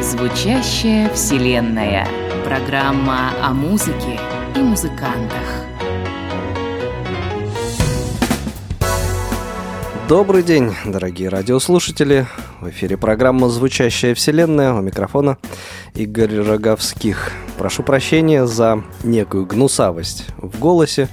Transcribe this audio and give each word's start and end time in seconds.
Звучащая 0.00 1.08
вселенная. 1.10 2.08
Программа 2.44 3.30
о 3.40 3.52
музыке 3.54 4.18
и 4.56 4.58
музыкантах. 4.58 5.66
Добрый 10.08 10.42
день, 10.42 10.74
дорогие 10.84 11.28
радиослушатели. 11.28 12.26
В 12.60 12.68
эфире 12.68 12.98
программа 12.98 13.48
«Звучащая 13.48 14.14
вселенная». 14.14 14.74
У 14.74 14.82
микрофона 14.82 15.38
Игорь 15.94 16.40
Роговских. 16.40 17.32
Прошу 17.56 17.82
прощения 17.82 18.46
за 18.46 18.84
некую 19.02 19.46
гнусавость 19.46 20.26
в 20.36 20.58
голосе. 20.58 21.08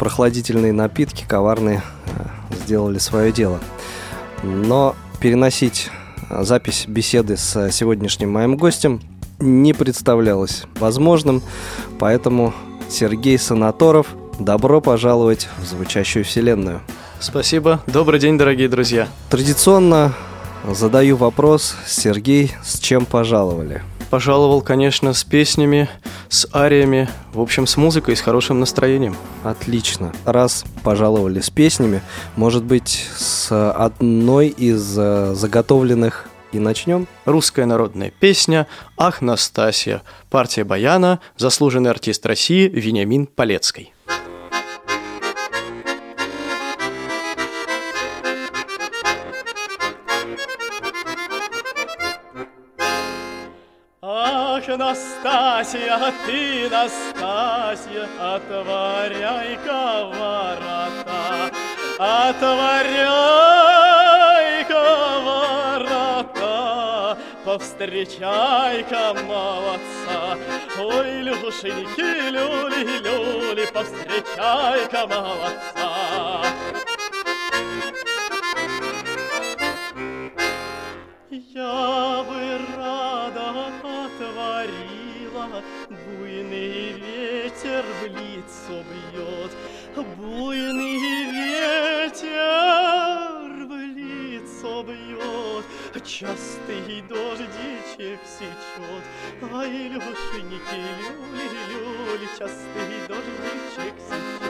Прохладительные 0.00 0.72
напитки 0.72 1.24
коварные 1.28 1.82
э, 2.06 2.56
сделали 2.64 2.98
свое 2.98 3.30
дело. 3.30 3.60
Но 4.42 4.96
переносить 5.20 5.90
запись 6.28 6.86
беседы 6.88 7.36
с 7.36 7.70
сегодняшним 7.70 8.32
моим 8.32 8.56
гостем 8.56 9.00
не 9.38 9.72
представлялось 9.74 10.64
возможным, 10.80 11.40
поэтому 12.00 12.52
Сергей 12.88 13.38
Санаторов, 13.38 14.08
добро 14.40 14.80
пожаловать 14.80 15.48
в 15.58 15.66
звучащую 15.66 16.24
вселенную. 16.24 16.80
Спасибо. 17.20 17.80
Добрый 17.86 18.18
день, 18.18 18.38
дорогие 18.38 18.68
друзья. 18.68 19.06
Традиционно 19.30 20.14
задаю 20.66 21.16
вопрос, 21.16 21.74
Сергей, 21.86 22.52
с 22.64 22.78
чем 22.78 23.06
пожаловали? 23.06 23.82
Пожаловал, 24.10 24.62
конечно, 24.62 25.12
с 25.12 25.22
песнями, 25.22 25.88
с 26.28 26.48
ариями, 26.52 27.08
в 27.32 27.40
общем, 27.40 27.66
с 27.66 27.76
музыкой, 27.76 28.16
с 28.16 28.20
хорошим 28.20 28.58
настроением. 28.58 29.16
Отлично. 29.44 30.12
Раз 30.24 30.64
пожаловали 30.82 31.40
с 31.40 31.50
песнями, 31.50 32.00
может 32.36 32.64
быть, 32.64 33.06
с 33.16 33.52
одной 33.70 34.48
из 34.48 34.96
э, 34.98 35.34
заготовленных 35.34 36.28
и 36.52 36.58
начнем. 36.58 37.06
Русская 37.26 37.66
народная 37.66 38.10
песня 38.10 38.66
«Ах, 38.96 39.20
Настасья», 39.20 40.02
партия 40.30 40.64
баяна, 40.64 41.20
заслуженный 41.36 41.90
артист 41.90 42.24
России 42.24 42.68
Вениамин 42.68 43.26
Полецкий. 43.26 43.92
Настасья, 54.78 56.12
ты, 56.24 56.70
Настасья, 56.70 58.06
отворяй-ка 58.20 60.04
ворота, 60.04 61.50
отворяй-ка 61.98 63.18
ворота, 65.24 67.18
повстречай-ка 67.44 69.14
молодца. 69.14 70.38
Ой, 70.78 71.22
Люшеньки, 71.22 72.30
люли, 72.30 73.00
люли, 73.00 73.66
повстречай-ка 73.72 75.06
молодца. 75.08 76.44
Я 81.30 82.22
бы 82.22 82.58
рада 82.76 82.97
Буйный 86.38 86.92
ветер 86.92 87.84
в 88.00 88.06
лицо 88.06 88.84
бьет, 88.84 89.52
Буйный 90.16 90.98
ветер 91.32 92.38
в 93.66 93.72
лицо 93.96 94.84
бьет, 94.84 95.64
Частый 96.04 97.02
дождичек 97.08 98.20
сечет, 98.24 99.04
Ай, 99.52 99.88
Люшеньки, 99.88 100.80
люли, 101.10 101.48
люли, 101.72 102.28
Частый 102.38 102.98
дождичек 103.08 103.96
сечет. 103.98 104.48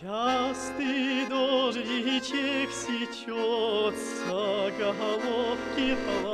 Частый 0.00 1.26
дождичек 1.26 2.70
сечется, 2.70 4.34
головки 4.78 5.96
платок 6.04 6.33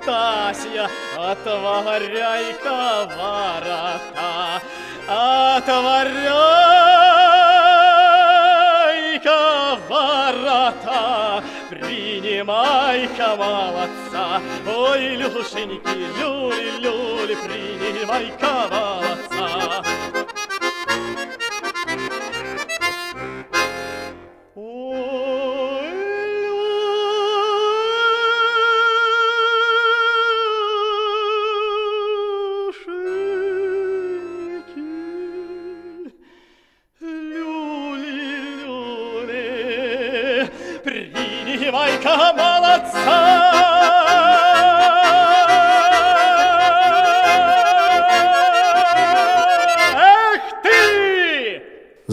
Настасья, 0.00 0.88
отворяй-ка 1.18 3.06
ворота, 3.16 4.62
отворяй-ка 5.06 6.18
ворота, 9.88 11.44
принимай-ка 11.68 13.36
молодца. 13.36 14.40
Ой, 14.66 15.16
Люшеньки, 15.16 16.06
люли, 16.18 16.70
люли, 16.78 17.34
принимай-ка 17.34 18.68
молодца. 18.70 19.84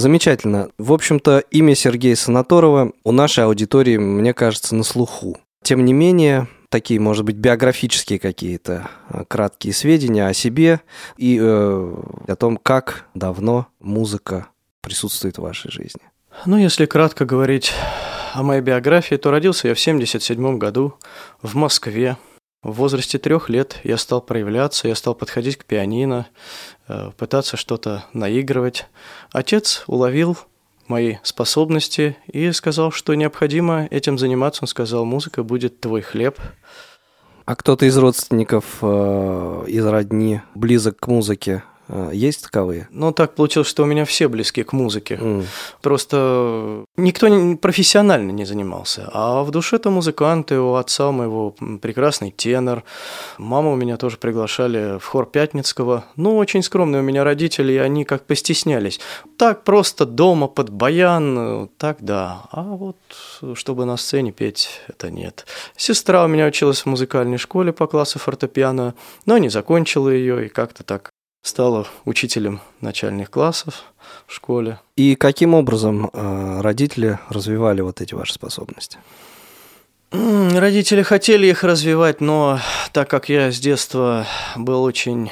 Замечательно. 0.07 0.69
В 0.78 0.94
общем-то, 0.94 1.40
имя 1.51 1.75
Сергея 1.75 2.16
Санаторова 2.16 2.94
у 3.03 3.12
нашей 3.12 3.44
аудитории, 3.44 3.97
мне 3.97 4.34
кажется, 4.34 4.73
на 4.73 4.84
слуху. 4.84 5.38
Тем 5.63 5.84
не 5.84 5.91
менее, 5.91 6.47
такие, 6.69 6.97
может 6.97 7.25
быть, 7.25 7.35
биографические 7.35 8.17
какие-то 8.17 8.90
э, 9.09 9.25
краткие 9.28 9.73
сведения 9.73 10.25
о 10.25 10.34
себе 10.34 10.79
и 11.17 11.37
э, 11.37 12.03
о 12.26 12.35
том, 12.37 12.55
как 12.55 13.08
давно 13.16 13.67
музыка 13.82 14.47
присутствует 14.79 15.40
в 15.40 15.41
вашей 15.41 15.72
жизни. 15.72 16.03
Ну, 16.46 16.55
если 16.55 16.85
кратко 16.85 17.26
говорить 17.26 17.73
о 18.34 18.43
моей 18.43 18.61
биографии, 18.61 19.16
то 19.16 19.29
родился 19.29 19.67
я 19.67 19.73
в 19.73 19.78
1977 19.78 20.58
году 20.58 20.93
в 21.41 21.53
Москве. 21.55 22.16
В 22.64 22.72
возрасте 22.72 23.17
трех 23.17 23.49
лет 23.49 23.82
я 23.84 23.97
стал 23.97 24.22
проявляться, 24.22 24.87
я 24.87 24.96
стал 24.96 25.16
подходить 25.16 25.58
к 25.58 25.66
пианино, 25.66 26.28
пытаться 27.17 27.57
что-то 27.57 28.05
наигрывать. 28.13 28.87
Отец 29.31 29.84
уловил 29.87 30.37
мои 30.87 31.17
способности 31.23 32.17
и 32.28 32.51
сказал, 32.51 32.91
что 32.91 33.13
необходимо 33.13 33.87
этим 33.91 34.17
заниматься. 34.17 34.63
Он 34.63 34.67
сказал, 34.67 35.05
музыка 35.05 35.43
будет 35.43 35.79
твой 35.79 36.01
хлеб. 36.01 36.39
А 37.45 37.55
кто-то 37.55 37.85
из 37.85 37.97
родственников, 37.97 38.79
э, 38.81 39.63
из 39.67 39.85
родни, 39.85 40.41
близок 40.53 40.99
к 40.99 41.07
музыке, 41.07 41.63
Э, 41.63 41.77
Есть 42.11 42.43
таковые? 42.43 42.87
Но 42.91 43.11
так 43.11 43.35
получилось, 43.35 43.67
что 43.67 43.84
у 43.84 43.85
меня 43.85 44.03
все 44.05 44.28
близки 44.28 44.63
к 44.63 44.73
музыке. 44.73 45.16
М. 45.22 45.45
Просто 45.81 46.84
никто 46.97 47.28
не- 47.28 47.55
профессионально 47.55 48.31
не 48.31 48.45
занимался. 48.45 49.09
А 49.13 49.43
в 49.43 49.51
душе-то 49.51 49.89
музыканты, 49.89 50.59
у 50.59 50.73
отца 50.75 51.11
моего 51.11 51.55
м, 51.61 51.79
прекрасный 51.79 52.31
тенор. 52.31 52.84
Мама 53.37 53.72
у 53.72 53.75
меня 53.75 53.97
тоже 53.97 54.17
приглашали 54.17 54.99
в 54.99 55.05
хор 55.05 55.25
Пятницкого. 55.28 56.03
Ну, 56.16 56.37
очень 56.37 56.61
скромные 56.63 57.01
у 57.01 57.05
меня 57.05 57.23
родители, 57.23 57.72
и 57.73 57.78
они 57.78 58.03
как 58.03 58.25
постеснялись. 58.25 58.99
Так 59.37 59.63
просто 59.63 60.05
дома 60.05 60.47
под 60.47 60.69
баян, 60.69 61.37
э, 61.39 61.67
так 61.78 61.97
да. 62.01 62.43
А 62.51 62.63
вот 62.63 62.97
чтобы 63.53 63.85
на 63.85 63.97
сцене 63.97 64.31
петь, 64.31 64.81
это 64.87 65.09
нет. 65.09 65.45
Сестра 65.78 66.23
у 66.25 66.28
меня 66.28 66.45
училась 66.47 66.81
в 66.81 66.85
музыкальной 66.87 67.37
школе 67.37 67.72
по 67.72 67.87
классу 67.87 68.19
фортепиано, 68.19 68.93
но 69.25 69.37
не 69.37 69.49
закончила 69.49 70.09
ее 70.09 70.45
и 70.45 70.49
как-то 70.49 70.84
так 70.84 71.11
стала 71.41 71.87
учителем 72.05 72.59
начальных 72.81 73.31
классов 73.31 73.85
в 74.25 74.34
школе. 74.34 74.79
И 74.95 75.16
каким 75.16 75.53
образом 75.53 76.09
э, 76.11 76.61
родители 76.61 77.19
развивали 77.29 77.81
вот 77.81 78.01
эти 78.01 78.13
ваши 78.13 78.34
способности? 78.34 78.99
Родители 80.11 81.01
хотели 81.01 81.47
их 81.47 81.63
развивать, 81.63 82.22
но 82.22 82.59
так 82.93 83.09
как 83.09 83.28
я 83.28 83.51
с 83.51 83.59
детства 83.59 84.25
был 84.55 84.84
очень 84.84 85.31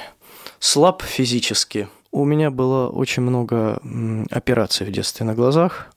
слаб 0.60 1.02
физически, 1.02 1.88
у 2.12 2.26
меня 2.26 2.50
было 2.50 2.88
очень 2.90 3.24
много 3.24 3.80
операций 4.32 4.86
в 4.86 4.92
детстве 4.92 5.26
на 5.26 5.34
глазах. 5.34 5.88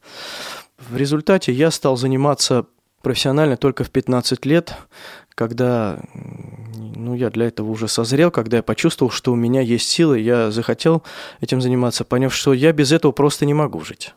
В 0.78 0.96
результате 0.96 1.52
я 1.52 1.70
стал 1.70 1.96
заниматься 1.96 2.66
профессионально 3.02 3.56
только 3.56 3.84
в 3.84 3.90
15 3.90 4.44
лет, 4.46 4.74
когда 5.34 6.00
ну, 6.98 7.14
я 7.14 7.30
для 7.30 7.46
этого 7.46 7.70
уже 7.70 7.88
созрел, 7.88 8.30
когда 8.30 8.58
я 8.58 8.62
почувствовал, 8.62 9.10
что 9.10 9.32
у 9.32 9.36
меня 9.36 9.60
есть 9.60 9.88
силы, 9.88 10.18
я 10.18 10.50
захотел 10.50 11.02
этим 11.40 11.60
заниматься, 11.60 12.04
поняв, 12.04 12.34
что 12.34 12.52
я 12.52 12.72
без 12.72 12.92
этого 12.92 13.12
просто 13.12 13.46
не 13.46 13.54
могу 13.54 13.80
жить. 13.80 14.14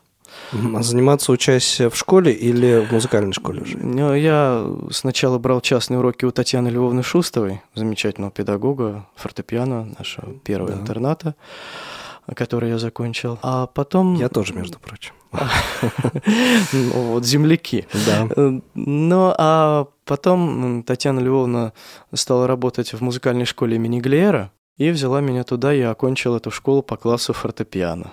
А 0.74 0.82
Заниматься 0.82 1.32
учась 1.32 1.80
в 1.80 1.94
школе 1.94 2.32
или 2.32 2.86
в 2.86 2.92
музыкальной 2.92 3.32
школе 3.32 3.62
уже? 3.62 3.78
Ну, 3.78 4.14
Я 4.14 4.66
сначала 4.90 5.38
брал 5.38 5.60
частные 5.60 5.98
уроки 5.98 6.24
у 6.26 6.30
Татьяны 6.30 6.68
Львовны 6.68 7.02
Шустовой, 7.02 7.62
замечательного 7.74 8.30
педагога 8.30 9.06
фортепиано 9.16 9.94
нашего 9.98 10.32
первого 10.44 10.72
Да. 10.72 10.80
интерната, 10.80 11.34
который 12.34 12.70
я 12.70 12.78
закончил. 12.78 13.38
А 13.42 13.66
потом... 13.66 14.14
Я 14.16 14.28
тоже, 14.28 14.54
между 14.54 14.78
прочим. 14.78 15.14
Ну, 16.72 17.12
вот 17.12 17.24
земляки. 17.24 17.86
Да. 18.06 18.28
Ну, 18.74 19.34
а 19.38 19.88
потом 20.04 20.82
Татьяна 20.82 21.20
Львовна 21.20 21.72
стала 22.14 22.46
работать 22.46 22.92
в 22.92 23.00
музыкальной 23.02 23.44
школе 23.44 23.76
имени 23.76 24.00
Глеера 24.00 24.52
и 24.76 24.90
взяла 24.90 25.20
меня 25.20 25.44
туда, 25.44 25.72
я 25.72 25.90
окончил 25.90 26.36
эту 26.36 26.50
школу 26.50 26.82
по 26.82 26.96
классу 26.96 27.32
фортепиано. 27.32 28.12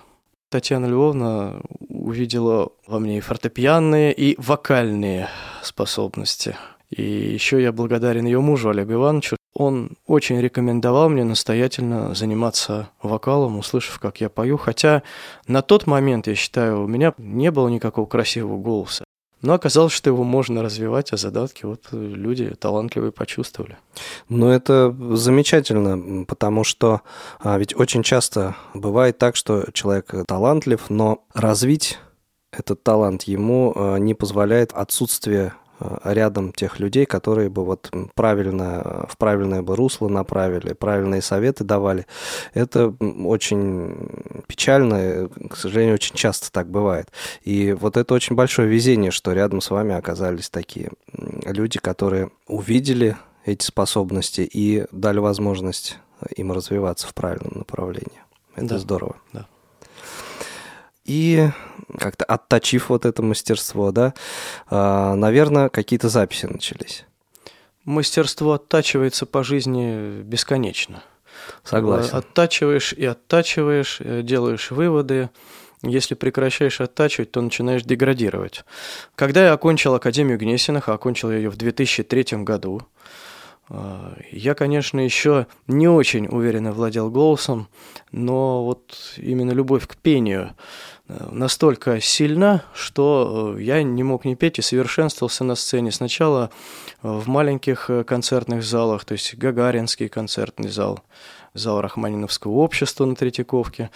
Татьяна 0.50 0.88
Львовна 0.88 1.62
увидела 1.90 2.70
во 2.88 3.00
мне 3.00 3.20
и 3.20 3.22
фортепианные, 3.22 4.14
и 4.14 4.36
вокальные 4.40 5.30
способности. 5.62 6.56
И 6.90 7.04
еще 7.04 7.62
я 7.62 7.72
благодарен 7.72 8.26
ее 8.26 8.42
мужу 8.42 8.70
Олегу 8.70 8.94
Ивановичу. 8.94 9.38
Он 9.60 9.98
очень 10.08 10.40
рекомендовал 10.40 11.10
мне 11.10 11.26
настоятельно 11.26 12.16
заниматься 12.16 12.92
вокалом, 13.04 13.58
услышав, 13.58 14.00
как 14.00 14.22
я 14.22 14.30
пою. 14.30 14.56
Хотя 14.56 15.04
на 15.48 15.62
тот 15.62 15.86
момент, 15.86 16.28
я 16.28 16.36
считаю, 16.36 16.86
у 16.86 16.88
меня 16.88 17.14
не 17.18 17.52
было 17.52 17.68
никакого 17.68 18.06
красивого 18.06 18.58
голоса. 18.58 19.04
Но 19.42 19.52
оказалось, 19.52 19.92
что 19.92 20.10
его 20.10 20.24
можно 20.24 20.64
развивать, 20.64 21.12
а 21.12 21.18
задатки 21.18 21.66
вот 21.66 21.90
э, 21.92 21.98
люди 21.98 22.56
талантливые 22.58 23.12
почувствовали. 23.12 23.78
Ну, 24.30 24.48
это 24.48 24.96
замечательно, 25.12 26.24
потому 26.24 26.64
что 26.64 27.02
а, 27.42 27.58
ведь 27.58 27.78
очень 27.78 28.02
часто 28.02 28.56
бывает 28.74 29.18
так, 29.18 29.36
что 29.36 29.66
человек 29.74 30.14
талантлив, 30.26 30.90
но 30.90 31.26
развить 31.34 32.00
этот 32.52 32.82
талант 32.82 33.24
ему 33.24 33.74
а, 33.76 33.98
не 33.98 34.14
позволяет 34.14 34.72
отсутствие 34.72 35.54
рядом 36.04 36.52
тех 36.54 36.80
людей, 36.80 37.06
которые 37.06 37.50
бы 37.50 37.64
вот 37.66 37.92
правильно, 38.16 39.06
в 39.10 39.18
правильное 39.18 39.62
бы 39.62 39.76
русло 39.76 40.08
направили, 40.08 40.74
правильные 40.74 41.22
советы 41.22 41.64
давали. 41.64 42.06
Это 42.54 42.94
очень 43.00 44.44
печально, 44.48 44.96
э, 44.96 45.28
к 45.50 45.56
сожалению, 45.56 45.96
очень 45.96 46.16
часто 46.16 46.52
так 46.52 46.70
бывает. 46.70 47.10
И 47.44 47.74
вот 47.74 47.98
это 47.98 48.14
очень 48.14 48.36
большое 48.36 48.68
везение, 48.68 49.12
что 49.12 49.34
рядом 49.34 49.62
с 49.62 49.70
вами 49.70 49.96
оказались 49.96 50.50
такие 50.50 50.90
люди, 51.46 51.80
которые 51.80 52.30
увидели 52.48 53.16
эти 53.46 53.64
способности 53.66 54.42
и 54.42 54.86
дали 54.92 55.20
возможность 55.20 55.98
им 56.36 56.52
развиваться 56.52 57.08
в 57.08 57.14
правильном 57.14 57.60
направлении. 57.60 58.22
Это 58.56 58.68
Да. 58.68 58.78
здорово. 58.80 59.16
Да. 59.34 59.48
И 61.10 61.50
как-то 61.98 62.24
отточив 62.24 62.90
вот 62.90 63.04
это 63.04 63.24
мастерство, 63.24 63.92
да, 63.92 64.14
а, 64.70 65.16
наверное, 65.16 65.70
какие-то 65.70 66.08
записи 66.08 66.46
начались. 66.46 67.04
Мастерство 67.84 68.54
оттачивается 68.54 69.26
по 69.26 69.44
жизни 69.44 70.22
бесконечно. 70.22 71.02
Согласен. 71.64 72.12
Э, 72.14 72.20
Оттачиваешь 72.20 72.94
и 72.94 73.06
оттачиваешь, 73.06 73.98
э, 74.02 74.22
делаешь 74.22 74.70
выводы. 74.70 75.32
Если 75.82 76.14
прекращаешь 76.14 76.80
оттачивать, 76.80 77.32
то 77.32 77.42
начинаешь 77.42 77.82
деградировать. 77.82 78.64
Когда 79.16 79.46
я 79.46 79.54
окончил 79.54 79.96
Академию 79.96 80.38
Гнесиных, 80.38 80.90
а 80.90 80.94
окончил 80.94 81.32
я 81.32 81.38
ее 81.38 81.50
в 81.50 81.58
2003 81.58 82.44
году, 82.44 82.84
э, 83.70 84.14
я, 84.32 84.54
конечно, 84.54 85.00
еще 85.00 85.48
не 85.66 85.88
очень 85.88 86.28
уверенно 86.28 86.72
владел 86.72 87.10
голосом, 87.10 87.68
но 88.12 88.64
вот 88.64 88.96
именно 89.18 89.54
любовь 89.54 89.88
к 89.88 89.96
пению 89.96 90.56
настолько 91.10 92.00
сильна, 92.00 92.64
что 92.74 93.56
э, 93.58 93.62
я 93.64 93.82
не 93.82 94.04
мог 94.04 94.26
не 94.26 94.36
петь 94.36 94.60
и 94.60 94.62
совершенствовался 94.62 95.44
на 95.44 95.56
сцене. 95.56 95.92
Сначала 95.92 96.52
э, 97.02 97.10
в 97.10 97.28
маленьких 97.28 97.90
э, 97.90 98.04
концертных 98.04 98.64
залах, 98.64 99.06
то 99.06 99.14
есть 99.14 99.36
Гагаринский 99.36 100.08
концертный 100.08 100.70
зал, 100.70 101.02
зал 101.54 101.82
Рахманиновского 101.82 102.52
общества 102.52 103.06
на 103.06 103.16
Третьяковке. 103.16 103.90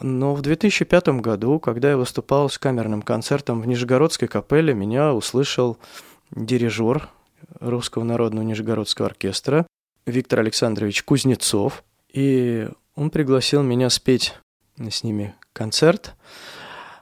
Но 0.00 0.34
в 0.34 0.40
2005 0.40 1.08
году, 1.20 1.58
когда 1.58 1.90
я 1.90 1.96
выступал 1.96 2.48
с 2.48 2.56
камерным 2.56 3.02
концертом 3.02 3.60
в 3.60 3.66
Нижегородской 3.66 4.28
капелле, 4.28 4.72
меня 4.72 5.12
услышал 5.12 5.76
дирижер 6.30 7.08
Русского 7.60 8.04
народного 8.04 8.44
Нижегородского 8.44 9.08
оркестра 9.08 9.66
Виктор 10.06 10.40
Александрович 10.40 11.02
Кузнецов. 11.02 11.84
И 12.12 12.68
он 12.94 13.10
пригласил 13.10 13.62
меня 13.62 13.90
спеть 13.90 14.34
с 14.90 15.02
ними 15.04 15.34
концерт. 15.52 16.14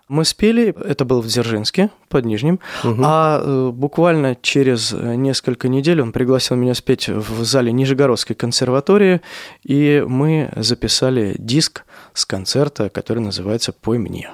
Мы 0.08 0.24
спели, 0.24 0.72
это 0.84 1.04
было 1.04 1.20
в 1.20 1.26
Дзержинске, 1.26 1.90
под 2.08 2.24
Нижним, 2.26 2.60
Мгм. 2.84 3.02
а 3.04 3.40
э, 3.42 3.70
буквально 3.72 4.36
через 4.40 4.92
э, 4.92 5.16
несколько 5.16 5.66
недель 5.68 6.00
он 6.00 6.12
пригласил 6.12 6.56
меня 6.56 6.74
спеть 6.74 7.08
в 7.08 7.42
зале 7.44 7.72
Нижегородской 7.72 8.36
консерватории, 8.36 9.20
и 9.64 10.04
мы 10.06 10.52
записали 10.54 11.34
диск 11.38 11.84
с 12.14 12.24
концерта, 12.24 12.88
который 12.88 13.18
называется 13.18 13.72
«Пой 13.72 13.98
мне». 13.98 14.30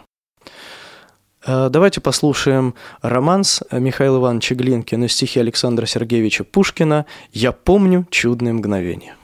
Э, 1.46 1.68
Давайте 1.70 2.02
послушаем 2.02 2.74
романс 3.00 3.62
Михаила 3.72 4.18
Ивановича 4.18 4.54
Глинкина, 4.54 5.08
стихи 5.08 5.40
Александра 5.40 5.86
Сергеевича 5.86 6.44
Пушкина 6.44 7.06
«Я 7.32 7.52
помню 7.52 8.06
чудное 8.10 8.52
мгновение». 8.52 9.14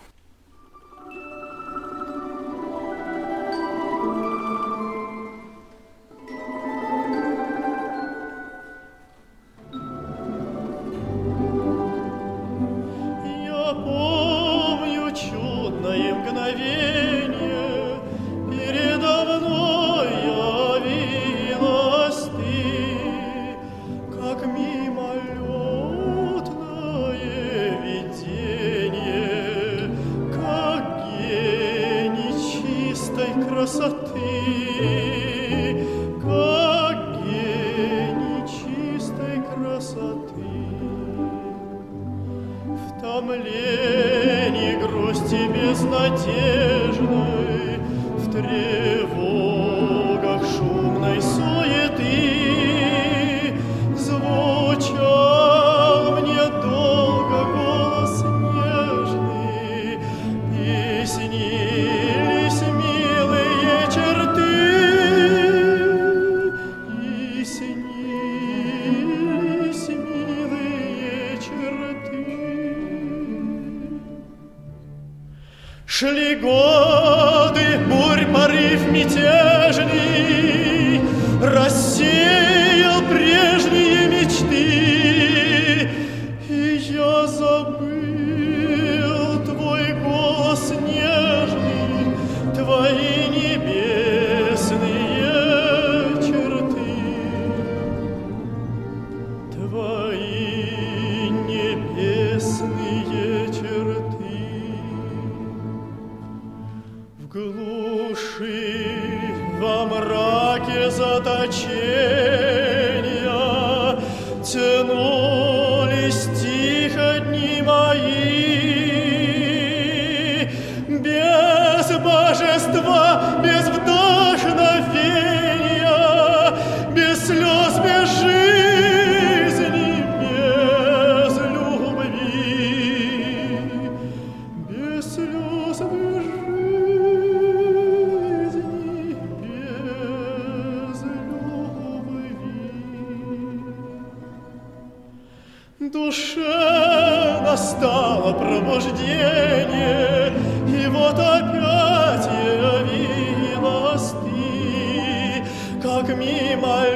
Как 156.09 156.17
мимолетное 156.17 156.88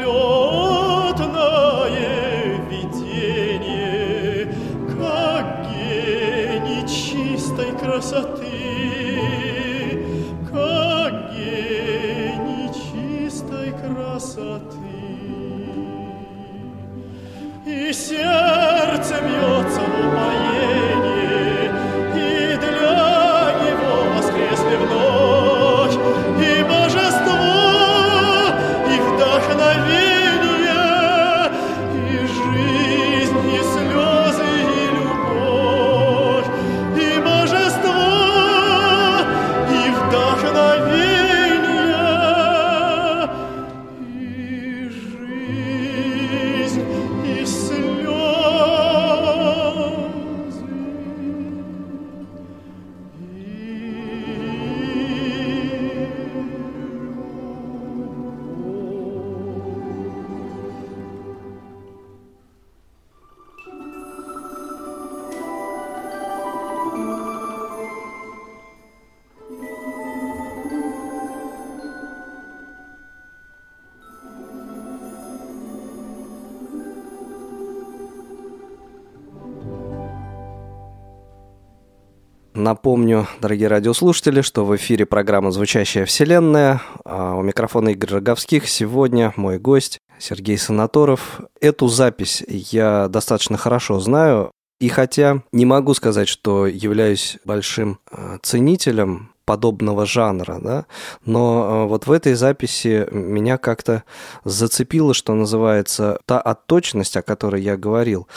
Дорогие 83.40 83.68
радиослушатели, 83.68 84.40
что 84.40 84.64
в 84.64 84.76
эфире 84.76 85.06
программа 85.06 85.50
«Звучащая 85.50 86.04
вселенная». 86.04 86.80
А 87.04 87.34
У 87.34 87.42
микрофона 87.42 87.90
Игорь 87.90 88.12
Роговских. 88.14 88.68
Сегодня 88.68 89.32
мой 89.36 89.58
гость 89.58 89.98
Сергей 90.18 90.56
Санаторов. 90.58 91.40
Эту 91.60 91.88
запись 91.88 92.44
я 92.46 93.08
достаточно 93.08 93.56
хорошо 93.56 94.00
знаю. 94.00 94.50
И 94.80 94.88
хотя 94.88 95.42
не 95.52 95.64
могу 95.64 95.94
сказать, 95.94 96.28
что 96.28 96.66
являюсь 96.66 97.38
большим 97.44 97.98
э, 98.10 98.38
ценителем 98.42 99.31
подобного 99.44 100.06
жанра, 100.06 100.58
да, 100.60 100.86
но 101.24 101.84
э, 101.84 101.88
вот 101.88 102.06
в 102.06 102.12
этой 102.12 102.34
записи 102.34 103.08
меня 103.10 103.58
как-то 103.58 104.04
зацепило, 104.44 105.14
что 105.14 105.34
называется, 105.34 106.18
та 106.26 106.40
отточность, 106.40 107.16
о 107.16 107.22
которой 107.22 107.62
я 107.62 107.76
говорил. 107.76 108.28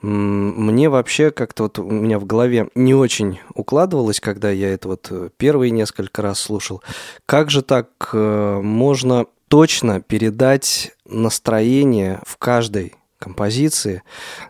Мне 0.00 0.88
вообще 0.88 1.30
как-то 1.30 1.64
вот 1.64 1.78
у 1.78 1.90
меня 1.90 2.18
в 2.18 2.24
голове 2.24 2.68
не 2.74 2.94
очень 2.94 3.40
укладывалось, 3.54 4.20
когда 4.20 4.50
я 4.50 4.72
это 4.72 4.88
вот 4.88 5.08
э, 5.10 5.30
первые 5.36 5.70
несколько 5.70 6.22
раз 6.22 6.40
слушал. 6.40 6.82
Как 7.26 7.50
же 7.50 7.62
так 7.62 8.10
э, 8.12 8.60
можно 8.62 9.26
точно 9.48 10.00
передать 10.00 10.92
настроение 11.06 12.20
в 12.26 12.36
каждой 12.36 12.94
композиции? 13.18 14.02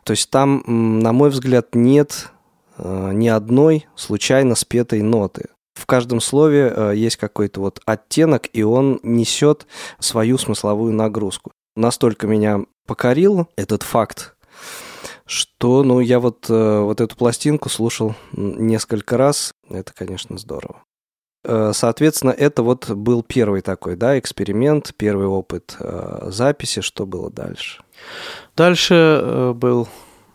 То 0.05 0.13
есть 0.13 0.31
там, 0.31 0.63
на 0.67 1.13
мой 1.13 1.31
взгляд, 1.31 1.75
нет 1.75 2.31
ни 2.79 3.27
одной 3.27 3.89
случайно 3.97 4.55
спетой 4.55 5.03
ноты. 5.03 5.49
В 5.79 5.87
каждом 5.87 6.21
слове 6.21 6.73
э, 6.75 6.93
есть 6.97 7.17
какой-то 7.17 7.61
вот 7.61 7.81
оттенок, 7.87 8.49
и 8.53 8.63
он 8.65 8.99
несет 9.05 9.67
свою 10.01 10.37
смысловую 10.37 10.93
нагрузку. 10.93 11.53
Настолько 11.77 12.27
меня 12.27 12.65
покорил 12.87 13.49
этот 13.57 13.85
факт, 13.85 14.35
что, 15.25 15.85
ну, 15.85 16.01
я 16.01 16.19
вот, 16.19 16.47
э, 16.51 16.81
вот 16.81 17.01
эту 17.01 17.17
пластинку 17.17 17.69
слушал 17.69 18.17
несколько 18.33 19.17
раз. 19.17 19.53
Это, 19.71 19.93
конечно, 19.95 20.37
здорово. 20.37 20.83
Э, 21.45 21.71
Соответственно, 21.73 22.33
это 22.33 22.65
вот 22.65 22.91
был 22.91 23.23
первый 23.23 23.61
такой, 23.61 23.95
да, 23.95 24.19
эксперимент, 24.19 24.93
первый 24.97 25.29
опыт 25.29 25.77
записи. 26.23 26.81
Что 26.81 27.07
было 27.07 27.31
дальше? 27.31 27.83
Дальше 28.57 29.53
был 29.55 29.87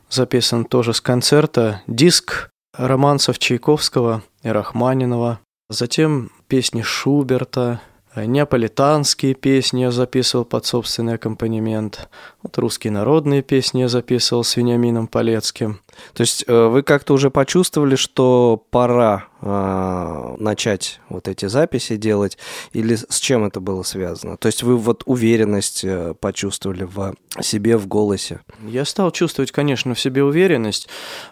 записан 0.10 0.64
тоже 0.64 0.94
с 0.94 1.02
концерта 1.02 1.82
диск 1.88 2.53
романсов 2.74 3.40
Чайковского 3.40 4.24
и 4.44 4.50
Рахманинова. 4.50 5.40
Затем 5.70 6.32
песни 6.48 6.82
Шуберта, 6.82 7.82
неаполитанские 8.16 9.34
песни 9.34 9.82
я 9.82 9.92
записывал 9.92 10.46
под 10.46 10.66
собственный 10.66 11.16
аккомпанемент. 11.16 12.10
Вот 12.42 12.58
русские 12.58 12.92
народные 12.92 13.42
песни 13.42 13.82
я 13.82 13.88
записывал 13.88 14.44
с 14.44 14.56
Вениамином 14.56 15.08
Полецким. 15.08 15.80
То 16.14 16.22
есть 16.22 16.44
э, 16.48 16.68
вы 16.68 16.84
как-то 16.84 17.14
уже 17.14 17.32
почувствовали, 17.32 17.96
что 17.96 18.64
пора 18.70 19.28
э, 19.42 20.36
начать 20.40 21.00
вот 21.10 21.28
эти 21.28 21.48
записи 21.48 21.96
делать, 21.96 22.38
или 22.72 22.96
с 22.96 23.20
чем 23.20 23.46
это 23.46 23.60
было 23.60 23.84
связано? 23.84 24.38
То 24.38 24.48
есть 24.48 24.64
вы 24.64 24.78
вот 24.78 25.04
уверенность 25.06 25.84
э, 25.84 26.14
почувствовали 26.20 26.84
в 26.84 27.16
себе, 27.42 27.78
в 27.78 27.88
голосе? 27.88 28.42
Я 28.64 28.86
стал 28.86 29.12
чувствовать, 29.12 29.52
конечно, 29.52 29.96
в 29.96 30.00
себе 30.00 30.24
уверенность, 30.24 30.88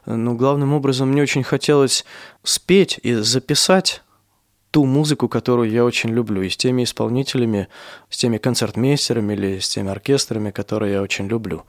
но 0.06 0.34
главным 0.34 0.74
образом 0.74 1.10
мне 1.10 1.22
очень 1.22 1.44
хотелось 1.44 2.06
спеть 2.44 3.00
и 3.04 3.14
записать 3.14 4.02
ту 4.72 4.86
музыку, 4.86 5.28
которую 5.28 5.70
я 5.70 5.86
очень 5.86 6.10
люблю, 6.10 6.42
и 6.42 6.50
с 6.50 6.58
теми 6.58 6.84
исполнителями, 6.84 7.68
с 8.10 8.18
теми 8.18 8.38
концертмейстерами 8.38 9.34
или 9.34 9.60
с 9.60 9.70
теми 9.70 9.90
оркестрами, 9.90 10.52
которые 10.52 10.94
я 10.94 11.02
очень 11.02 11.28
люблю. 11.28 11.64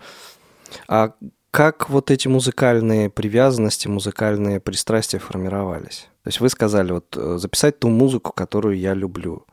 А 0.88 1.12
как 1.50 1.90
вот 1.90 2.11
эти 2.11 2.28
музыкальные 2.28 3.11
привязанности, 3.11 3.87
музыкальные 3.88 4.61
пристрастия 4.61 5.18
формировались? 5.18 6.09
То 6.23 6.28
есть 6.28 6.40
вы 6.40 6.49
сказали, 6.49 6.92
вот 6.92 7.16
э, 7.16 7.37
записать 7.38 7.80
ту 7.80 7.88
музыку, 7.88 8.32
которую 8.32 8.78
я 8.78 8.94
люблю. 8.94 9.44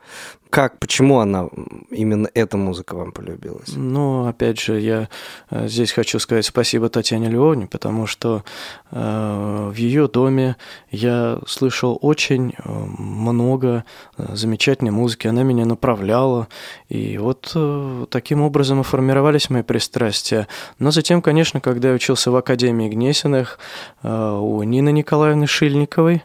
Как, 0.49 0.79
почему 0.79 1.19
она, 1.19 1.47
именно 1.91 2.27
эта 2.33 2.57
музыка 2.57 2.95
вам 2.95 3.11
полюбилась? 3.11 3.75
Ну, 3.75 4.25
опять 4.25 4.59
же, 4.59 4.79
я 4.79 5.07
э, 5.51 5.67
здесь 5.67 5.91
хочу 5.91 6.17
сказать 6.17 6.43
спасибо 6.43 6.89
Татьяне 6.89 7.29
Львовне, 7.29 7.67
потому 7.67 8.07
что 8.07 8.43
э, 8.89 9.69
в 9.71 9.75
ее 9.75 10.07
доме 10.07 10.55
я 10.89 11.37
слышал 11.45 11.99
очень 12.01 12.55
э, 12.57 12.67
много 12.67 13.83
э, 14.17 14.35
замечательной 14.35 14.89
музыки, 14.89 15.27
она 15.27 15.43
меня 15.43 15.65
направляла, 15.65 16.47
и 16.87 17.19
вот 17.19 17.51
э, 17.53 18.05
таким 18.09 18.41
образом 18.41 18.81
и 18.81 18.83
формировались 18.83 19.51
мои 19.51 19.61
пристрастия. 19.61 20.47
Но 20.79 20.89
затем, 20.89 21.21
конечно, 21.21 21.61
когда 21.61 21.89
я 21.89 21.93
учился 21.93 22.31
в 22.31 22.35
Академии 22.35 22.89
Гнесиных 22.89 23.59
э, 24.01 24.39
у 24.41 24.63
Нины 24.63 24.91
Николаевны 24.91 25.45
Шильниковой, 25.45 26.23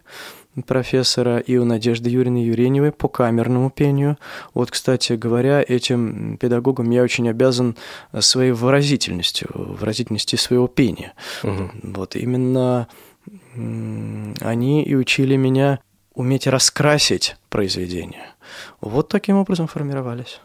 профессора 0.67 1.39
и 1.39 1.57
у 1.57 1.65
Надежды 1.65 2.11
Юрьевны 2.11 2.39
Юреневой 2.39 2.93
по 2.93 3.09
камерному 3.09 3.71
пению. 3.71 4.19
Вот, 4.55 4.71
кстати 4.71 5.15
говоря, 5.15 5.65
этим 5.67 6.37
педагогам 6.39 6.91
я 6.91 7.03
очень 7.03 7.29
обязан 7.29 7.77
своей 8.19 8.53
выразительностью, 8.53 9.49
выразительностью 9.55 10.39
своего 10.39 10.69
пения. 10.69 11.15
Угу. 11.43 11.71
Вот 11.95 12.17
именно 12.17 12.89
они 14.41 14.85
и 14.85 14.95
учили 14.95 15.37
меня 15.37 15.81
уметь 16.15 16.47
раскрасить 16.47 17.37
произведения. 17.49 18.35
Вот 18.81 19.09
таким 19.09 19.37
образом 19.37 19.67
формировались. 19.67 20.41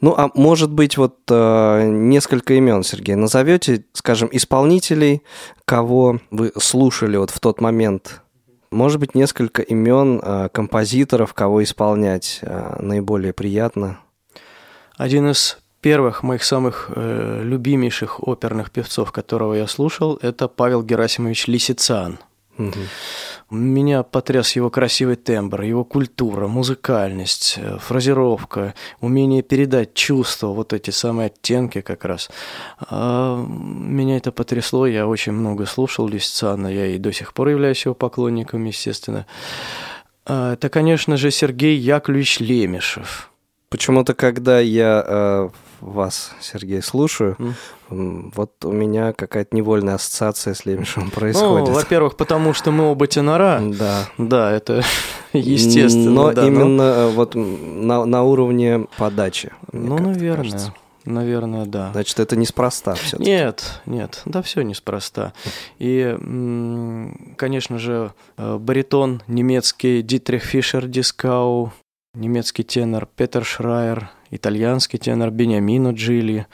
Ну, 0.00 0.14
а 0.16 0.30
может 0.34 0.70
быть, 0.70 0.98
вот 0.98 1.16
э, 1.30 1.82
несколько 1.86 2.54
имен, 2.54 2.82
Сергей, 2.82 3.14
назовете, 3.14 3.84
скажем, 3.92 4.28
исполнителей, 4.30 5.22
кого 5.64 6.20
вы 6.30 6.52
слушали 6.58 7.16
вот 7.16 7.30
в 7.30 7.40
тот 7.40 7.60
момент 7.60 8.22
может 8.76 9.00
быть, 9.00 9.14
несколько 9.14 9.62
имен 9.62 10.20
э, 10.22 10.48
композиторов, 10.52 11.32
кого 11.32 11.62
исполнять 11.64 12.40
э, 12.42 12.76
наиболее 12.80 13.32
приятно? 13.32 13.98
Один 14.96 15.30
из 15.30 15.58
первых 15.80 16.22
моих 16.22 16.44
самых 16.44 16.90
э, 16.94 17.40
любимейших 17.42 18.26
оперных 18.28 18.70
певцов, 18.70 19.12
которого 19.12 19.54
я 19.54 19.66
слушал, 19.66 20.18
это 20.20 20.46
Павел 20.46 20.82
Герасимович 20.82 21.46
Лисицан. 21.46 22.18
Угу. 22.58 22.78
Меня 23.50 24.02
потряс 24.02 24.56
его 24.56 24.70
красивый 24.70 25.16
тембр, 25.16 25.62
его 25.62 25.84
культура, 25.84 26.48
музыкальность, 26.48 27.54
э, 27.58 27.78
фразировка, 27.78 28.74
умение 29.00 29.42
передать 29.42 29.94
чувства, 29.94 30.48
вот 30.48 30.72
эти 30.72 30.90
самые 30.90 31.26
оттенки 31.26 31.80
как 31.80 32.04
раз. 32.04 32.28
А, 32.80 33.36
меня 33.36 34.16
это 34.16 34.32
потрясло, 34.32 34.86
я 34.86 35.06
очень 35.06 35.32
много 35.32 35.66
слушал 35.66 36.08
Лисцана, 36.08 36.66
я 36.66 36.86
и 36.86 36.98
до 36.98 37.12
сих 37.12 37.34
пор 37.34 37.48
являюсь 37.48 37.84
его 37.84 37.94
поклонником, 37.94 38.64
естественно. 38.64 39.26
А, 40.24 40.54
это, 40.54 40.68
конечно 40.68 41.16
же, 41.16 41.30
Сергей 41.30 41.76
Яковлевич 41.76 42.40
Лемешев. 42.40 43.30
Почему-то, 43.68 44.14
когда 44.14 44.58
я 44.60 45.04
э, 45.06 45.48
вас, 45.80 46.32
Сергей, 46.40 46.82
слушаю, 46.82 47.36
mm. 47.38 48.32
вот 48.34 48.64
у 48.64 48.72
меня 48.72 49.12
какая-то 49.12 49.54
невольная 49.54 49.94
ассоциация 49.94 50.54
с 50.54 50.64
Лемешевым 50.64 51.10
происходит. 51.10 51.68
Ну, 51.68 51.74
во-первых, 51.74 52.16
потому 52.16 52.52
что 52.52 52.70
мы 52.70 52.84
оба 52.84 53.06
тенора. 53.06 53.60
Да. 53.62 54.08
Да, 54.18 54.52
это 54.52 54.82
естественно. 55.32 56.10
Но 56.10 56.32
да, 56.32 56.46
именно 56.46 57.06
но... 57.06 57.10
вот 57.10 57.34
на, 57.34 58.04
на 58.04 58.22
уровне 58.22 58.86
подачи. 58.96 59.52
Ну, 59.72 59.98
наверное. 59.98 60.36
Кажется. 60.36 60.74
Наверное, 61.06 61.66
да. 61.66 61.92
Значит, 61.92 62.18
это 62.18 62.34
неспроста 62.36 62.94
все 62.94 63.16
Нет, 63.18 63.80
нет, 63.86 64.22
да 64.24 64.42
все 64.42 64.62
неспроста. 64.62 65.32
И, 65.78 66.16
конечно 67.36 67.78
же, 67.78 68.12
э, 68.36 68.58
баритон 68.58 69.22
немецкий 69.28 70.02
Дитрих 70.02 70.42
Фишер 70.42 70.86
Дискау, 70.88 71.72
немецкий 72.16 72.64
тенор 72.64 73.06
Петер 73.06 73.44
Шрайер, 73.44 74.10
итальянский 74.30 74.98
тенор 74.98 75.30
Бениамино 75.30 75.90
Джилли, 75.90 76.46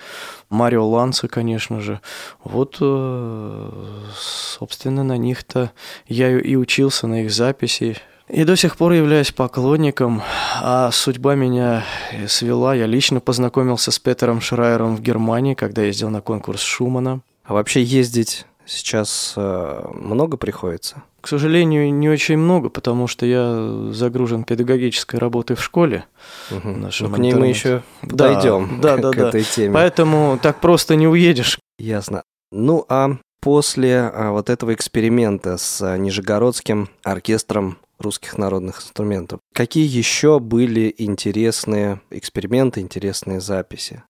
Марио 0.50 0.86
Ланца, 0.86 1.28
конечно 1.28 1.80
же. 1.80 2.00
Вот, 2.44 2.76
э, 2.80 3.70
собственно, 4.14 5.04
на 5.04 5.16
них-то 5.16 5.70
я 6.06 6.38
и 6.38 6.56
учился, 6.56 7.06
на 7.06 7.22
их 7.22 7.32
записи. 7.32 7.96
И 8.28 8.44
до 8.44 8.56
сих 8.56 8.76
пор 8.76 8.92
являюсь 8.92 9.30
поклонником, 9.30 10.22
а 10.60 10.90
судьба 10.90 11.34
меня 11.34 11.84
свела. 12.28 12.74
Я 12.74 12.86
лично 12.86 13.20
познакомился 13.20 13.90
с 13.90 13.98
Петером 13.98 14.40
Шрайером 14.40 14.96
в 14.96 15.02
Германии, 15.02 15.54
когда 15.54 15.82
ездил 15.82 16.10
на 16.10 16.20
конкурс 16.20 16.60
Шумана. 16.60 17.20
А 17.44 17.54
вообще 17.54 17.82
ездить 17.82 18.46
сейчас 18.64 19.34
э, 19.36 19.84
много 19.92 20.36
приходится? 20.36 21.02
К 21.22 21.28
сожалению, 21.28 21.94
не 21.94 22.08
очень 22.08 22.36
много, 22.36 22.68
потому 22.68 23.06
что 23.06 23.24
я 23.24 23.92
загружен 23.92 24.42
педагогической 24.42 25.20
работой 25.20 25.54
в 25.54 25.62
школе. 25.62 26.04
Угу. 26.50 26.68
Ну, 26.68 27.10
к 27.10 27.18
ней 27.18 27.32
мы 27.32 27.46
еще 27.46 27.84
подойдем 28.00 28.80
да, 28.82 28.96
да, 28.96 29.10
к 29.12 29.16
да, 29.16 29.28
этой 29.28 29.44
теме. 29.44 29.72
Поэтому 29.72 30.36
так 30.42 30.60
просто 30.60 30.96
не 30.96 31.06
уедешь. 31.06 31.60
Ясно. 31.78 32.24
Ну, 32.50 32.84
а 32.88 33.18
после 33.40 33.98
а, 34.00 34.32
вот 34.32 34.50
этого 34.50 34.74
эксперимента 34.74 35.58
с 35.58 35.80
а, 35.80 35.96
Нижегородским 35.96 36.88
оркестром 37.04 37.78
русских 38.00 38.36
народных 38.36 38.78
инструментов, 38.78 39.38
какие 39.54 39.86
еще 39.86 40.40
были 40.40 40.92
интересные 40.98 42.00
эксперименты, 42.10 42.80
интересные 42.80 43.40
записи? 43.40 44.02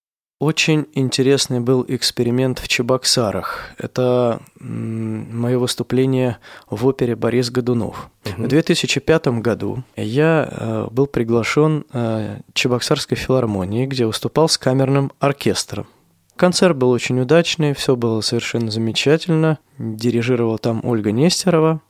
Очень 0.43 0.89
интересный 0.95 1.61
был 1.61 1.85
эксперимент 1.87 2.59
в 2.59 2.67
Чебоксарах. 2.67 3.61
Это 3.79 4.41
мое 4.59 5.57
выступление 5.57 6.39
в 6.69 6.85
опере 6.85 7.15
«Борис 7.15 7.49
Годунов». 7.49 8.11
Угу. 8.27 8.43
В 8.43 8.49
2005 8.49 9.29
году 9.41 9.85
я 9.95 10.49
э, 10.51 10.89
был 10.91 11.07
приглашен 11.07 11.85
э, 11.93 12.41
Чебоксарской 12.55 13.17
филармонией, 13.17 13.87
где 13.87 14.05
выступал 14.05 14.49
с 14.49 14.59
камерным 14.59 15.13
оркестром. 15.21 15.87
Концерт 16.35 16.77
был 16.77 16.91
очень 16.91 17.21
удачный, 17.21 17.73
все 17.73 17.95
было 17.95 18.21
совершенно 18.21 18.73
замечательно. 18.73 19.61
Дирижировала 19.79 20.59
там 20.59 20.81
Ольга 20.83 21.13
Нестерова. 21.13 21.81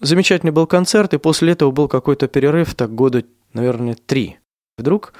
Замечательный 0.00 0.52
был 0.52 0.66
концерт, 0.66 1.12
и 1.12 1.18
после 1.18 1.52
этого 1.52 1.70
был 1.72 1.88
какой-то 1.88 2.26
перерыв, 2.26 2.74
так 2.74 2.94
года, 2.94 3.22
наверное, 3.52 3.96
три. 4.06 4.38
Вдруг 4.78 5.12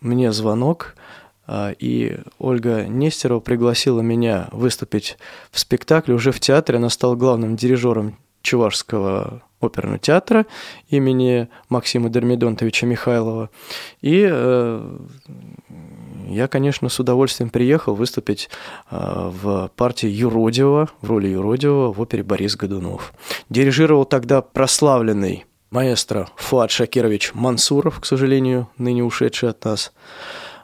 мне 0.00 0.32
звонок– 0.32 0.96
и 1.48 2.18
Ольга 2.38 2.84
Нестерова 2.84 3.40
пригласила 3.40 4.00
меня 4.00 4.48
выступить 4.52 5.18
в 5.50 5.58
спектакле 5.58 6.14
уже 6.14 6.32
в 6.32 6.40
театре. 6.40 6.78
Она 6.78 6.88
стала 6.88 7.14
главным 7.14 7.56
дирижером 7.56 8.16
Чувашского 8.42 9.42
оперного 9.60 9.98
театра 9.98 10.46
имени 10.88 11.48
Максима 11.68 12.08
Дермидонтовича 12.08 12.86
Михайлова. 12.86 13.50
И 14.00 14.26
э, 14.28 14.98
я, 16.28 16.48
конечно, 16.48 16.88
с 16.88 16.98
удовольствием 16.98 17.50
приехал 17.50 17.94
выступить 17.94 18.50
э, 18.90 18.96
в 18.98 19.70
партии 19.76 20.08
Юродивого, 20.08 20.88
в 21.00 21.08
роли 21.08 21.28
Юродивого 21.28 21.92
в 21.92 22.00
опере 22.00 22.22
Борис 22.22 22.56
Годунов. 22.56 23.14
Дирижировал 23.48 24.04
тогда 24.04 24.42
прославленный 24.42 25.46
маэстро 25.70 26.28
Фуад 26.36 26.70
Шакирович 26.70 27.32
Мансуров, 27.34 28.00
к 28.00 28.04
сожалению, 28.04 28.68
ныне 28.76 29.04
ушедший 29.04 29.50
от 29.50 29.64
нас. 29.64 29.92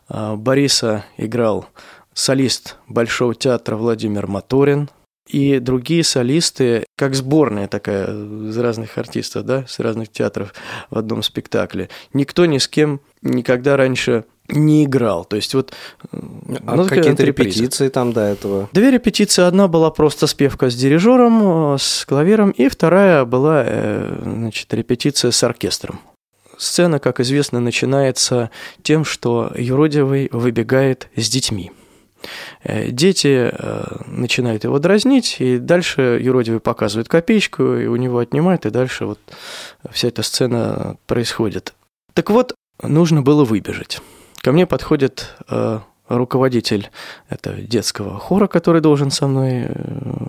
А, 0.08 0.36
Бориса 0.36 1.04
играл 1.16 1.66
солист 2.14 2.76
Большого 2.88 3.34
театра 3.34 3.76
Владимир 3.76 4.26
Моторин, 4.26 4.88
и 5.28 5.58
другие 5.58 6.04
солисты, 6.04 6.86
как 6.96 7.14
сборная 7.14 7.68
такая 7.68 8.06
из 8.06 8.56
разных 8.56 8.96
артистов, 8.96 9.44
да, 9.44 9.64
с 9.68 9.78
разных 9.78 10.10
театров 10.10 10.54
в 10.90 10.98
одном 10.98 11.22
спектакле. 11.22 11.90
Никто 12.14 12.46
ни 12.46 12.58
с 12.58 12.66
кем 12.66 13.00
никогда 13.20 13.76
раньше 13.76 14.24
не 14.48 14.84
играл. 14.84 15.26
То 15.26 15.36
есть 15.36 15.52
вот... 15.54 15.74
А 16.10 16.76
ну, 16.76 16.86
какие-то 16.86 17.22
репетиции 17.22 17.88
там 17.88 18.14
до 18.14 18.22
этого? 18.22 18.70
Две 18.72 18.90
репетиции. 18.90 19.42
Одна 19.42 19.68
была 19.68 19.90
просто 19.90 20.26
спевка 20.26 20.70
с 20.70 20.74
дирижером, 20.74 21.76
с 21.78 22.06
клавиром, 22.06 22.50
и 22.50 22.68
вторая 22.68 23.26
была 23.26 23.62
э, 23.66 24.20
значит, 24.22 24.72
репетиция 24.72 25.30
с 25.30 25.42
оркестром. 25.42 26.00
Сцена, 26.58 26.98
как 26.98 27.20
известно, 27.20 27.60
начинается 27.60 28.50
тем, 28.82 29.04
что 29.04 29.52
юродивый 29.56 30.28
выбегает 30.32 31.08
с 31.16 31.28
детьми. 31.28 31.70
Э, 32.64 32.90
дети 32.90 33.50
э, 33.52 33.84
начинают 34.06 34.64
его 34.64 34.78
дразнить, 34.78 35.36
и 35.38 35.58
дальше 35.58 36.18
юродивый 36.20 36.60
показывает 36.60 37.08
копеечку, 37.08 37.76
и 37.76 37.86
у 37.86 37.96
него 37.96 38.18
отнимает, 38.18 38.66
и 38.66 38.70
дальше 38.70 39.06
вот 39.06 39.20
вся 39.90 40.08
эта 40.08 40.22
сцена 40.22 40.96
происходит. 41.06 41.74
Так 42.12 42.30
вот, 42.30 42.54
нужно 42.82 43.22
было 43.22 43.44
выбежать. 43.44 44.00
Ко 44.42 44.50
мне 44.50 44.66
подходит 44.66 45.36
э, 45.48 45.78
руководитель 46.08 46.90
этого 47.28 47.56
детского 47.56 48.18
хора, 48.18 48.48
который 48.48 48.80
должен 48.80 49.10
со 49.10 49.28
мной 49.28 49.68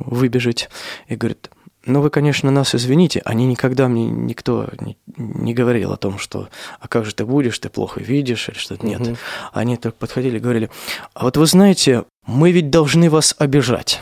выбежать, 0.05 0.69
и 1.07 1.15
говорит, 1.15 1.49
ну, 1.89 2.01
вы, 2.01 2.09
конечно, 2.09 2.51
нас 2.51 2.75
извините, 2.75 3.21
они 3.25 3.45
никогда 3.45 3.87
мне 3.87 4.05
никто 4.07 4.67
не, 4.79 4.97
не 5.17 5.53
говорил 5.53 5.91
о 5.91 5.97
том, 5.97 6.17
что 6.17 6.49
«а 6.79 6.87
как 6.87 7.05
же 7.05 7.13
ты 7.13 7.25
будешь, 7.25 7.57
ты 7.59 7.69
плохо 7.69 7.99
видишь» 7.99 8.49
или 8.49 8.57
что-то. 8.57 8.85
Нет. 8.85 9.01
Угу. 9.01 9.17
Они 9.53 9.77
так 9.77 9.95
подходили 9.95 10.37
и 10.37 10.39
говорили 10.39 10.69
«а 11.13 11.25
вот 11.25 11.37
вы 11.37 11.45
знаете, 11.45 12.05
мы 12.25 12.51
ведь 12.51 12.69
должны 12.69 13.09
вас 13.09 13.35
обижать». 13.37 14.01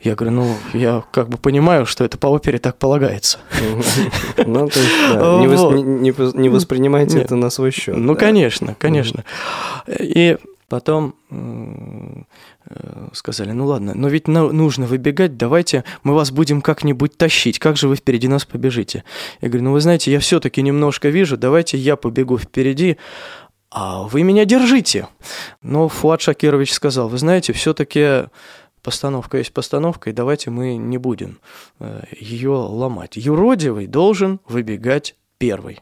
Я 0.00 0.14
говорю, 0.14 0.36
ну, 0.36 0.56
я 0.74 1.02
как 1.10 1.28
бы 1.28 1.38
понимаю, 1.38 1.84
что 1.84 2.04
это 2.04 2.16
по 2.18 2.28
опере 2.28 2.58
так 2.58 2.78
полагается. 2.78 3.38
Ну, 4.36 4.68
то 4.68 4.78
есть, 4.78 4.92
да, 5.12 5.40
не, 5.40 5.46
вос- 5.46 5.74
не- 5.74 6.40
не 6.40 6.48
воспринимайте 6.48 7.16
Нет. 7.16 7.24
это 7.26 7.34
на 7.34 7.50
свой 7.50 7.72
счет. 7.72 7.96
Ну, 7.96 8.14
да. 8.14 8.20
конечно, 8.20 8.76
конечно. 8.78 9.24
И 9.88 10.38
потом 10.68 11.14
сказали, 13.12 13.52
ну 13.52 13.66
ладно, 13.66 13.92
но 13.94 14.08
ведь 14.08 14.28
нужно 14.28 14.86
выбегать, 14.86 15.36
давайте 15.36 15.84
мы 16.02 16.14
вас 16.14 16.30
будем 16.30 16.60
как-нибудь 16.60 17.16
тащить, 17.16 17.58
как 17.58 17.76
же 17.76 17.88
вы 17.88 17.96
впереди 17.96 18.28
нас 18.28 18.44
побежите? 18.44 19.04
Я 19.40 19.48
говорю, 19.48 19.64
ну 19.64 19.72
вы 19.72 19.80
знаете, 19.80 20.12
я 20.12 20.20
все-таки 20.20 20.62
немножко 20.62 21.08
вижу, 21.08 21.36
давайте 21.36 21.78
я 21.78 21.96
побегу 21.96 22.38
впереди, 22.38 22.98
а 23.70 24.02
вы 24.04 24.22
меня 24.22 24.44
держите. 24.44 25.08
Но 25.62 25.88
Фуат 25.88 26.20
Шакирович 26.20 26.72
сказал, 26.72 27.08
вы 27.08 27.18
знаете, 27.18 27.52
все-таки 27.52 28.28
постановка 28.82 29.38
есть 29.38 29.52
постановка, 29.52 30.10
и 30.10 30.12
давайте 30.12 30.50
мы 30.50 30.76
не 30.76 30.98
будем 30.98 31.40
ее 32.18 32.50
ломать. 32.50 33.16
Юродивый 33.16 33.86
должен 33.86 34.40
выбегать 34.48 35.16
первый. 35.38 35.80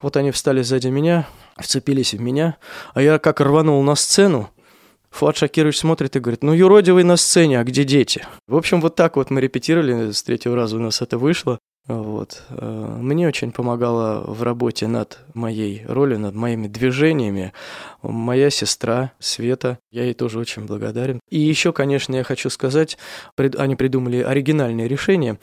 Вот 0.00 0.16
они 0.16 0.30
встали 0.32 0.62
сзади 0.62 0.88
меня, 0.88 1.28
вцепились 1.56 2.12
в 2.12 2.20
меня, 2.20 2.56
а 2.92 3.00
я 3.00 3.18
как 3.18 3.40
рванул 3.40 3.82
на 3.82 3.94
сцену, 3.94 4.50
Фуат 5.12 5.36
Шакирович 5.36 5.78
смотрит 5.78 6.16
и 6.16 6.20
говорит, 6.20 6.42
ну, 6.42 6.52
юродивый 6.52 7.04
на 7.04 7.16
сцене, 7.16 7.60
а 7.60 7.64
где 7.64 7.84
дети? 7.84 8.26
В 8.48 8.56
общем, 8.56 8.80
вот 8.80 8.96
так 8.96 9.16
вот 9.16 9.30
мы 9.30 9.40
репетировали, 9.40 10.10
с 10.10 10.22
третьего 10.22 10.56
раза 10.56 10.76
у 10.76 10.80
нас 10.80 11.02
это 11.02 11.18
вышло. 11.18 11.58
Вот. 11.88 12.42
Э, 12.48 12.96
Мне 13.00 13.26
очень 13.26 13.50
помогала 13.50 14.22
в 14.24 14.42
работе 14.44 14.86
над 14.86 15.18
моей 15.34 15.84
ролью, 15.86 16.18
над 16.20 16.34
моими 16.34 16.68
движениями 16.68 17.52
моя 18.02 18.50
сестра 18.50 19.12
Света. 19.18 19.78
Я 19.90 20.04
ей 20.04 20.14
тоже 20.14 20.38
очень 20.38 20.64
благодарен. 20.64 21.18
И 21.28 21.40
еще, 21.40 21.72
конечно, 21.72 22.14
я 22.14 22.22
хочу 22.22 22.50
сказать, 22.50 22.98
они 23.36 23.74
придумали 23.74 24.22
оригинальное 24.22 24.86
решение. 24.86 25.38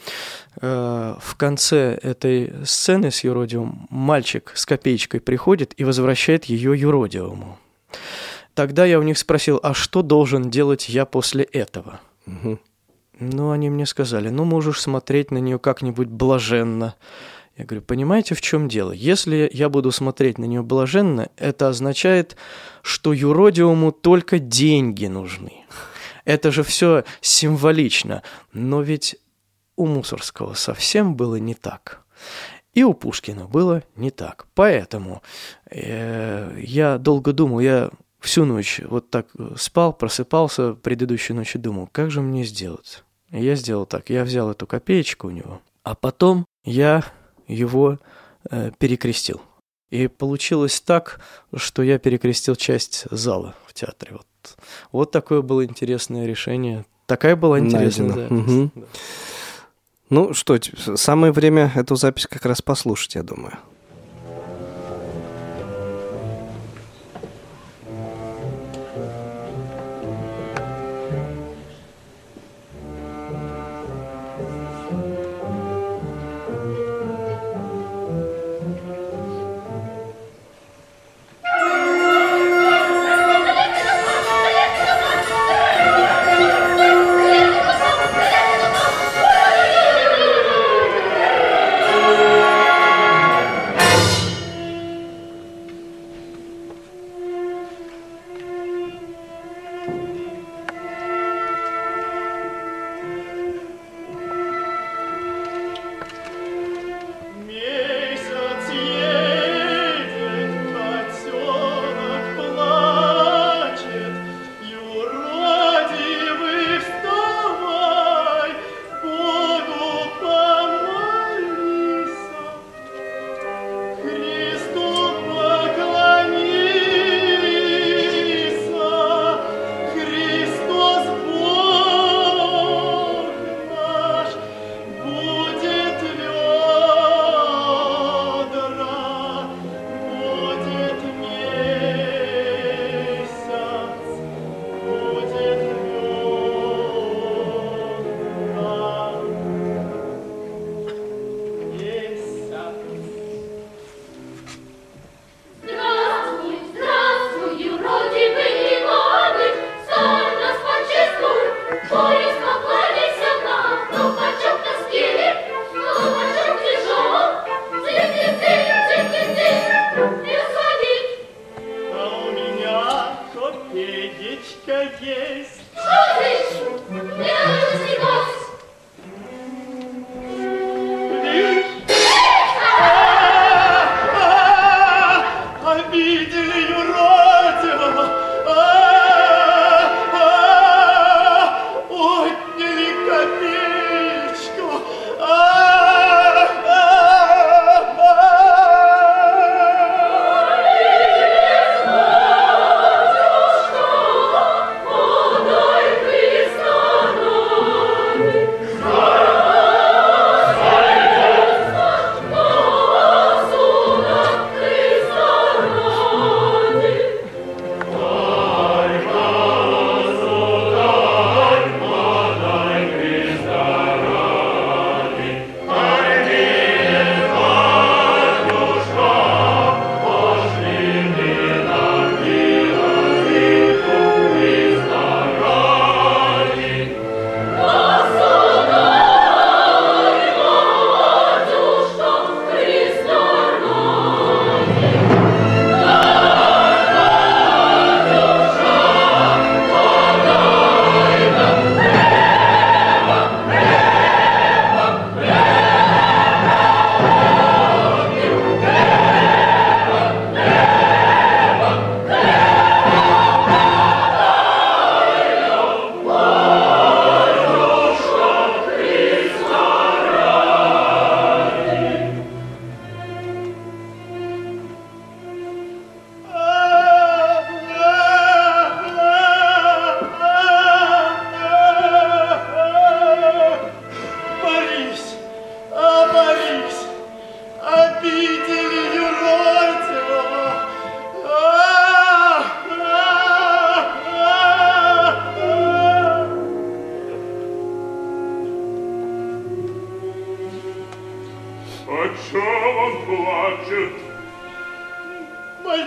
Э, 0.62 1.15
В 1.19 1.36
конце 1.36 1.99
этой 2.01 2.53
сцены 2.65 3.12
с 3.12 3.23
юродивым 3.23 3.88
мальчик 3.89 4.51
с 4.55 4.65
копеечкой 4.65 5.19
приходит 5.19 5.73
и 5.75 5.84
возвращает 5.84 6.45
ее 6.45 6.71
юродивому. 6.79 7.60
Тогда 8.60 8.84
я 8.84 9.00
у 9.00 9.04
них 9.04 9.17
спросил, 9.17 9.58
а 9.63 9.74
что 9.74 10.02
должен 10.02 10.50
делать 10.50 10.89
я 10.89 11.06
после 11.06 11.45
этого? 11.45 12.02
Мгм. 12.26 12.60
Ну, 13.17 13.52
они 13.52 13.69
мне 13.69 13.86
сказали, 13.86 14.28
ну, 14.28 14.43
можешь 14.43 14.82
смотреть 14.82 15.32
на 15.32 15.38
нее 15.38 15.60
как-нибудь 15.60 16.10
блаженно. 16.10 16.95
Я 17.56 17.63
говорю, 17.63 17.84
понимаете, 17.84 18.36
в 18.36 18.41
чем 18.41 18.67
дело? 18.67 18.91
Если 18.91 19.50
я 19.54 19.69
буду 19.69 19.93
смотреть 19.93 20.39
на 20.39 20.43
нее 20.43 20.62
блаженно, 20.62 21.30
это 21.38 21.69
означает, 21.69 22.36
что 22.82 23.13
юродивому 23.13 23.93
только 23.93 24.39
деньги 24.39 25.06
нужны. 25.06 25.63
Это 26.26 26.52
же 26.52 26.63
все 26.63 27.06
символично. 27.22 28.24
Но 28.52 28.82
ведь 28.82 29.15
у 29.78 29.86
Мусорского 29.86 30.54
совсем 30.54 31.15
было 31.15 31.38
не 31.38 31.54
так. 31.54 32.02
И 32.74 32.84
у 32.84 32.93
Пушкина 32.93 33.45
было 33.45 33.84
не 33.95 34.12
так. 34.12 34.48
Поэтому 34.54 35.22
э, 35.72 36.60
я 36.62 36.98
долго 36.98 37.32
думал, 37.32 37.62
я 37.62 37.89
всю 38.19 38.45
ночь 38.45 38.82
вот 38.86 39.10
так 39.10 39.27
э, 39.38 39.55
спал, 39.58 39.93
просыпался 39.93 40.73
предыдущей 40.73 41.34
ночью, 41.34 41.62
думал, 41.62 41.88
как 41.91 42.12
же 42.12 42.21
мне 42.21 42.43
сделать? 42.43 43.03
И 43.32 43.43
я 43.43 43.55
сделал 43.55 43.86
так, 43.86 44.10
я 44.10 44.23
взял 44.23 44.49
эту 44.51 44.67
копеечку 44.67 45.27
у 45.27 45.32
него, 45.32 45.62
а 45.84 45.95
потом 45.95 46.45
я 46.63 47.03
его 47.47 47.99
э, 48.49 48.71
перекрестил. 48.77 49.41
И 49.89 50.08
получилось 50.08 50.82
так, 50.82 51.19
что 51.55 51.82
я 51.82 51.97
перекрестил 51.97 52.55
часть 52.55 53.05
зала 53.10 53.55
в 53.65 53.73
театре. 53.73 54.12
Вот, 54.13 54.58
вот 54.91 55.12
такое 55.12 55.41
было 55.41 55.65
интересное 55.65 56.27
решение. 56.27 56.86
Такая 57.08 57.36
была 57.36 57.60
интересная 57.60 58.10
Найдено. 58.10 58.29
запись. 58.29 58.53
Мгм. 58.53 58.71
Да. 58.75 58.86
Ну 60.12 60.34
что, 60.34 60.58
самое 60.95 61.32
время 61.32 61.71
эту 61.75 61.95
запись 61.95 62.27
как 62.27 62.45
раз 62.45 62.62
послушать, 62.62 63.15
я 63.15 63.23
думаю. 63.23 63.58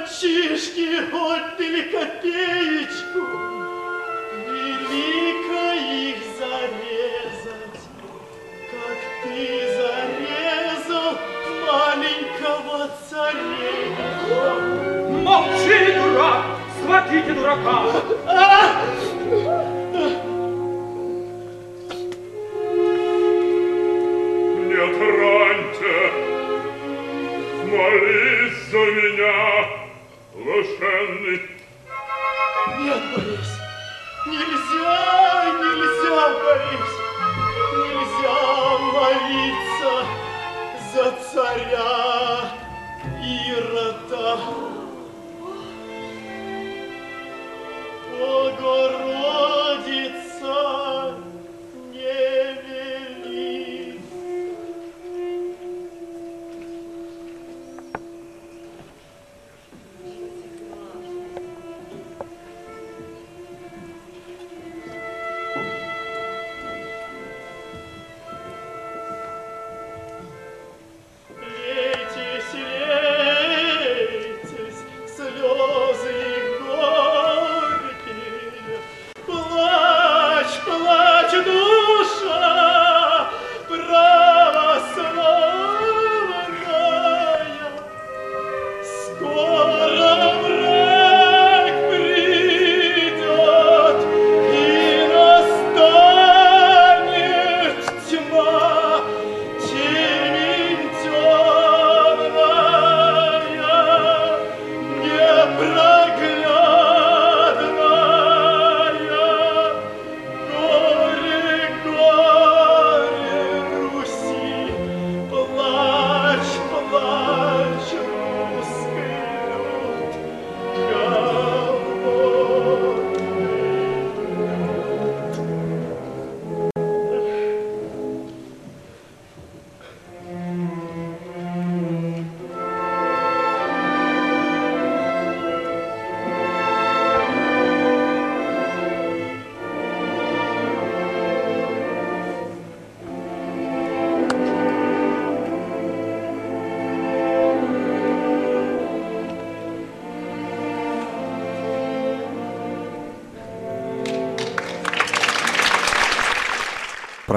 Мальчишки 0.02 0.98
отдали 1.12 1.82
копеечку, 1.82 3.20
велико 4.48 5.66
их 5.74 6.18
зарезать, 6.38 7.82
как 8.72 8.98
ты 9.22 9.38
зарезал 9.76 11.18
маленького 11.64 12.90
царя. 13.08 13.76
Молчи, 15.22 15.92
дурак! 15.92 16.42
Схватите 16.80 17.32
дурака! 17.34 17.78
Блаженный! 30.52 31.40
Нет, 32.78 33.02
Борис, 33.14 33.52
нельзя, 34.26 35.52
нельзя, 35.62 36.20
Борис, 36.44 36.90
нельзя 37.88 38.38
молиться 38.92 39.94
за 40.92 41.06
царя 41.32 41.92
Ирода. 43.22 44.38
Богородица 48.18 49.51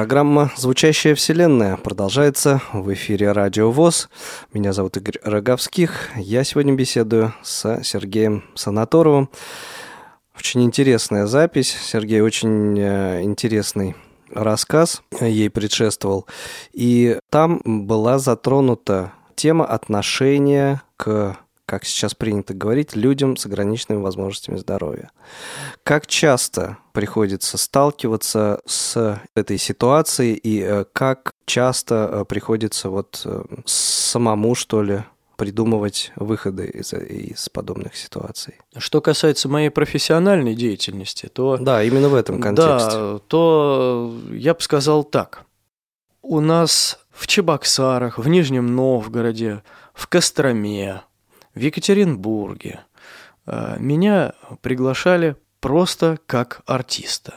Программа 0.06 0.52
«Звучащая 0.56 1.16
вселенная» 1.16 1.78
продолжается 1.78 2.62
в 2.74 2.94
эфире 2.94 3.32
Радио 3.32 3.72
ВОЗ. 3.72 4.08
Меня 4.54 4.72
зовут 4.72 4.98
Игорь 4.98 5.18
Роговских. 5.24 6.12
Я 6.16 6.44
сегодня 6.44 6.76
беседую 6.76 7.34
с 7.42 7.82
Сергеем 7.82 8.44
Санаторовым. 8.54 9.32
Очень 10.38 10.64
интересная 10.64 11.26
запись. 11.26 11.76
Сергей 11.82 12.22
очень 12.22 12.80
э, 12.80 13.24
интересный 13.24 13.96
рассказ 14.30 15.02
ей 15.20 15.50
предшествовал. 15.50 16.28
И 16.72 17.18
там 17.32 17.60
была 17.66 18.20
затронута 18.20 19.12
тема 19.36 19.66
отношения 19.66 20.84
к, 20.98 21.36
как 21.66 21.86
сейчас 21.86 22.14
принято 22.14 22.54
говорить, 22.54 22.96
людям 22.96 23.38
с 23.38 23.46
ограниченными 23.46 24.02
возможностями 24.02 24.58
здоровья. 24.58 25.12
Как 25.84 26.08
часто 26.08 26.78
приходится 26.94 27.58
сталкиваться 27.58 28.62
с 28.66 29.20
этой 29.36 29.58
ситуацией 29.58 30.36
и 30.36 30.62
э, 30.62 30.86
как 30.94 31.34
часто 31.46 32.10
э, 32.12 32.26
приходится 32.26 32.90
вот 32.90 33.22
э, 33.26 33.44
самому, 33.66 34.56
что 34.56 34.84
ли, 34.84 35.04
придумывать 35.36 36.12
выходы 36.16 36.68
из, 36.68 36.94
из 36.94 37.50
подобных 37.50 37.96
ситуаций? 37.96 38.56
Что 38.78 39.02
касается 39.02 39.50
моей 39.50 39.70
профессиональной 39.70 40.56
деятельности, 40.56 41.28
то... 41.28 41.58
Да, 41.58 41.84
именно 41.84 42.10
в 42.10 42.16
этом 42.16 42.40
контексте. 42.40 42.92
Да, 42.92 43.20
то 43.28 44.18
я 44.32 44.54
бы 44.54 44.62
сказал 44.62 45.04
так. 45.04 45.46
У 46.22 46.40
нас 46.40 47.00
в 47.12 47.28
Чебоксарах, 47.28 48.18
в 48.18 48.28
Нижнем 48.28 48.76
Новгороде, 48.76 49.64
в 49.94 50.08
Костроме, 50.08 51.02
в 51.56 51.60
Екатеринбурге 51.60 52.82
э, 53.48 53.78
меня 53.80 54.34
приглашали 54.62 55.36
просто 55.60 56.20
как 56.28 56.62
артиста. 56.66 57.36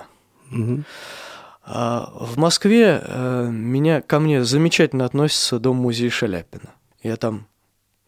А 1.71 2.11
в 2.15 2.39
Москве 2.39 3.03
э, 3.03 3.49
меня, 3.51 4.01
ко 4.01 4.21
мне 4.21 4.43
замечательно 4.43 5.05
относится 5.05 5.59
Дом-музей 5.59 6.09
Шаляпина. 6.09 6.71
Я 7.03 7.17
там 7.17 7.47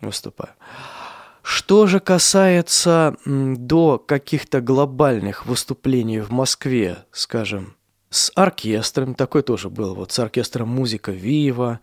выступаю. 0.01 0.55
Что 1.43 1.87
же 1.87 2.01
касается 2.01 3.17
до 3.27 3.99
каких-то 3.99 4.61
глобальных 4.61 5.47
выступлений 5.47 6.21
в 6.21 6.31
Москве, 6.31 6.99
скажем, 7.13 7.77
с 8.09 8.33
оркестром, 8.35 9.15
такой 9.15 9.43
тоже 9.43 9.71
был, 9.71 9.95
вот 9.95 10.11
с 10.11 10.19
оркестром 10.19 10.69
«Музыка 10.69 11.13
Вива» 11.13 11.81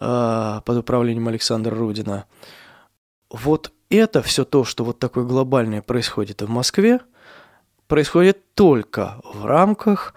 э, 0.00 0.60
под 0.64 0.76
управлением 0.78 1.28
Александра 1.28 1.74
Рудина. 1.74 2.24
Вот 3.30 3.72
это 3.90 4.22
все 4.22 4.44
то, 4.44 4.64
что 4.64 4.84
вот 4.84 4.98
такое 4.98 5.24
глобальное 5.24 5.82
происходит 5.82 6.42
в 6.42 6.48
Москве, 6.48 7.00
происходит 7.86 8.54
только 8.54 9.20
в 9.24 9.46
рамках 9.46 10.14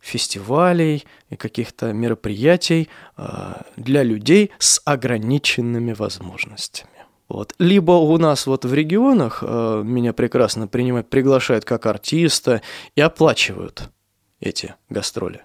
фестивалей 0.00 1.04
и 1.28 1.36
каких-то 1.36 1.92
мероприятий 1.92 2.88
э, 3.16 3.52
для 3.76 4.02
людей 4.02 4.50
с 4.58 4.80
ограниченными 4.84 5.92
возможностями. 5.92 6.90
Вот. 7.28 7.54
Либо 7.58 7.92
у 7.92 8.16
нас 8.18 8.46
вот 8.46 8.64
в 8.64 8.74
регионах 8.74 9.44
э, 9.46 9.82
меня 9.84 10.12
прекрасно 10.12 10.66
принимают, 10.66 11.10
приглашают 11.10 11.64
как 11.64 11.86
артиста 11.86 12.62
и 12.96 13.00
оплачивают 13.00 13.90
эти 14.40 14.74
гастроли. 14.88 15.42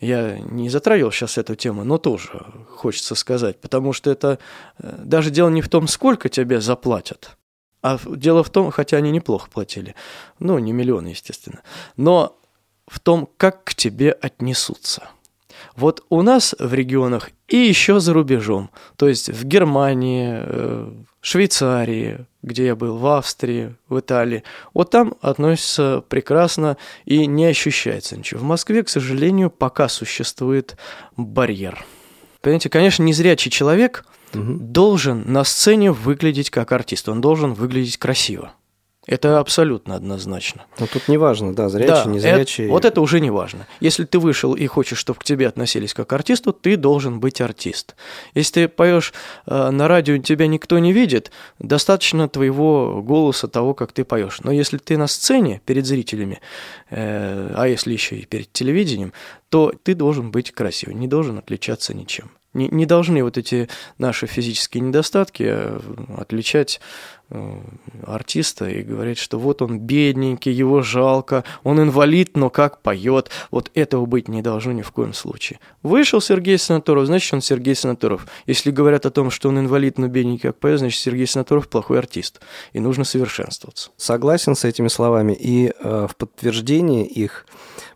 Я 0.00 0.38
не 0.38 0.68
затрагивал 0.68 1.10
сейчас 1.10 1.38
эту 1.38 1.56
тему, 1.56 1.82
но 1.82 1.98
тоже 1.98 2.46
хочется 2.68 3.14
сказать, 3.16 3.60
потому 3.60 3.92
что 3.92 4.10
это 4.10 4.38
э, 4.78 4.94
даже 4.98 5.30
дело 5.30 5.48
не 5.48 5.60
в 5.60 5.68
том, 5.68 5.88
сколько 5.88 6.28
тебе 6.28 6.60
заплатят, 6.60 7.36
а 7.82 7.98
дело 8.06 8.44
в 8.44 8.50
том, 8.50 8.70
хотя 8.70 8.98
они 8.98 9.10
неплохо 9.10 9.50
платили, 9.50 9.96
ну, 10.38 10.58
не 10.58 10.72
миллионы, 10.72 11.08
естественно, 11.08 11.62
но 11.96 12.38
в 12.86 13.00
том, 13.00 13.28
как 13.36 13.64
к 13.64 13.74
тебе 13.74 14.12
отнесутся. 14.12 15.08
Вот 15.78 16.04
у 16.08 16.22
нас 16.22 16.56
в 16.58 16.74
регионах 16.74 17.30
и 17.46 17.56
еще 17.56 18.00
за 18.00 18.12
рубежом, 18.12 18.70
то 18.96 19.06
есть 19.06 19.28
в 19.28 19.44
Германии, 19.44 20.40
э, 20.40 20.92
Швейцарии, 21.20 22.26
где 22.42 22.66
я 22.66 22.74
был, 22.74 22.96
в 22.96 23.06
Австрии, 23.06 23.76
в 23.88 24.00
Италии, 24.00 24.42
вот 24.74 24.90
там 24.90 25.14
относятся 25.20 26.02
прекрасно 26.08 26.78
и 27.04 27.26
не 27.26 27.44
ощущается 27.46 28.16
ничего. 28.16 28.40
В 28.40 28.42
Москве, 28.42 28.82
к 28.82 28.88
сожалению, 28.88 29.50
пока 29.50 29.88
существует 29.88 30.76
барьер. 31.16 31.84
Понимаете, 32.40 32.70
конечно, 32.70 33.04
незрячий 33.04 33.50
человек 33.52 34.04
Мгм. 34.34 34.72
должен 34.72 35.22
на 35.26 35.44
сцене 35.44 35.92
выглядеть 35.92 36.50
как 36.50 36.72
артист, 36.72 37.08
он 37.08 37.20
должен 37.20 37.54
выглядеть 37.54 37.98
красиво. 37.98 38.52
Это 39.08 39.40
абсолютно 39.40 39.94
однозначно. 39.94 40.66
Ну, 40.78 40.86
тут 40.86 41.08
не 41.08 41.16
важно, 41.16 41.54
да, 41.54 41.70
зрячий, 41.70 41.94
Да, 41.94 42.04
не 42.04 42.18
это- 42.18 42.34
зрячий. 42.36 42.68
вот 42.68 42.84
это 42.84 43.00
уже 43.00 43.20
не 43.20 43.30
важно. 43.30 43.66
Если 43.80 44.04
ты 44.04 44.18
вышел 44.18 44.52
и 44.54 44.66
хочешь, 44.66 44.98
чтобы 44.98 45.18
к 45.18 45.24
тебе 45.24 45.48
относились 45.48 45.94
как 45.94 46.08
к 46.08 46.12
артисту, 46.12 46.52
ты 46.52 46.76
должен 46.76 47.18
быть 47.18 47.40
артист. 47.40 47.96
Если 48.34 48.52
ты 48.52 48.68
поешь 48.68 49.14
э, 49.46 49.70
на 49.70 49.88
радио, 49.88 50.18
тебя 50.18 50.46
никто 50.46 50.78
не 50.78 50.92
видит, 50.92 51.32
достаточно 51.58 52.28
твоего 52.28 53.02
голоса, 53.02 53.48
того, 53.48 53.72
как 53.72 53.92
ты 53.92 54.04
поешь. 54.04 54.40
Но 54.44 54.52
если 54.52 54.76
ты 54.76 54.98
на 54.98 55.06
сцене 55.06 55.62
перед 55.64 55.86
зрителями, 55.86 56.40
э, 56.90 57.52
а 57.56 57.66
если 57.66 57.94
еще 57.94 58.16
и 58.16 58.26
перед 58.26 58.52
телевидением, 58.52 59.14
то 59.48 59.72
ты 59.82 59.94
должен 59.94 60.30
быть 60.30 60.52
красивый, 60.52 60.94
не 60.94 61.08
должен 61.08 61.38
отличаться 61.38 61.94
ничем. 61.94 62.30
Не, 62.58 62.68
не 62.68 62.86
должны 62.86 63.22
вот 63.22 63.38
эти 63.38 63.68
наши 63.98 64.26
физические 64.26 64.82
недостатки 64.82 65.44
э, 65.46 65.80
отличать 66.16 66.80
э, 67.30 67.60
артиста 68.04 68.68
и 68.68 68.82
говорить, 68.82 69.18
что 69.18 69.38
вот 69.38 69.62
он 69.62 69.78
бедненький, 69.78 70.50
его 70.50 70.82
жалко, 70.82 71.44
он 71.62 71.80
инвалид, 71.80 72.36
но 72.36 72.50
как 72.50 72.82
поет. 72.82 73.30
Вот 73.52 73.70
этого 73.74 74.06
быть 74.06 74.26
не 74.26 74.42
должно 74.42 74.72
ни 74.72 74.82
в 74.82 74.90
коем 74.90 75.14
случае. 75.14 75.60
Вышел 75.84 76.20
Сергей 76.20 76.58
Санаторов, 76.58 77.06
значит, 77.06 77.32
он 77.32 77.42
Сергей 77.42 77.76
Санаторов. 77.76 78.26
Если 78.46 78.72
говорят 78.72 79.06
о 79.06 79.10
том, 79.10 79.30
что 79.30 79.50
он 79.50 79.60
инвалид, 79.60 79.96
но 79.96 80.08
бедненький, 80.08 80.48
как 80.48 80.58
поет, 80.58 80.80
значит, 80.80 81.00
Сергей 81.00 81.28
Санаторов 81.28 81.68
плохой 81.68 82.00
артист. 82.00 82.40
И 82.72 82.80
нужно 82.80 83.04
совершенствоваться. 83.04 83.90
Согласен 83.96 84.56
с 84.56 84.64
этими 84.64 84.88
словами. 84.88 85.32
И 85.38 85.72
э, 85.78 86.06
в 86.10 86.16
подтверждение 86.16 87.06
их 87.06 87.46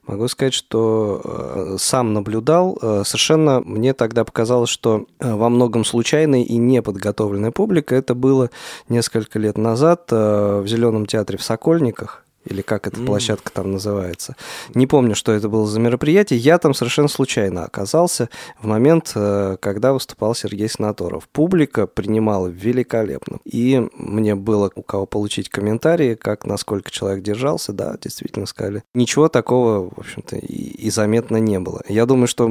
могу 0.07 0.29
сказать, 0.29 0.55
что 0.55 1.21
э, 1.25 1.77
сам 1.79 2.13
наблюдал. 2.13 2.79
Э, 2.81 3.03
совершенно 3.05 3.61
мне 3.61 3.95
тогда 3.95 4.25
показалось, 4.25 4.71
что 4.71 5.07
э, 5.19 5.35
во 5.35 5.49
многом 5.49 5.85
случайная 5.85 6.43
и 6.43 6.57
неподготовленная 6.57 7.51
публика. 7.51 7.95
Это 7.95 8.15
было 8.15 8.51
несколько 8.89 9.39
лет 9.39 9.59
назад 9.59 10.11
в 10.11 10.65
Зеленом 10.67 11.07
театре 11.07 11.39
в 11.39 11.43
Сокольниках. 11.43 12.22
Или 12.45 12.63
как 12.63 12.87
эта 12.87 12.99
М. 12.99 13.07
площадка 13.07 13.53
там 13.53 13.73
называется. 13.73 14.37
Не 14.75 14.87
помню, 14.87 15.15
что 15.15 15.33
это 15.33 15.49
было 15.49 15.67
за 15.67 15.79
мероприятие. 15.81 16.39
Я 16.39 16.59
там 16.59 16.75
совершенно 16.75 17.09
случайно 17.09 17.65
оказался 17.65 18.29
в 18.61 18.67
момент, 18.67 19.13
э, 19.15 19.57
когда 19.61 19.93
выступал 19.93 20.35
Сергей 20.35 20.69
Санаторов. 20.69 21.29
Публика 21.29 21.87
принимала 21.87 22.49
великолепно. 22.49 23.39
И 23.45 23.89
мне 23.97 24.35
было 24.35 24.71
у 24.75 24.83
кого 24.83 25.07
получить 25.07 25.49
комментарии, 25.49 26.15
как, 26.15 26.45
насколько 26.45 26.91
человек 26.91 27.23
держался. 27.23 27.73
Да, 27.73 27.97
действительно 28.01 28.47
сказали. 28.47 28.83
Ничего 28.95 29.29
такого, 29.29 29.91
в 29.95 29.99
общем-то, 29.99 30.37
и, 30.37 30.87
и 30.87 30.91
заметно 30.91 31.37
не 31.37 31.59
было. 31.61 31.83
Я 31.89 32.07
думаю, 32.07 32.27
что 32.27 32.51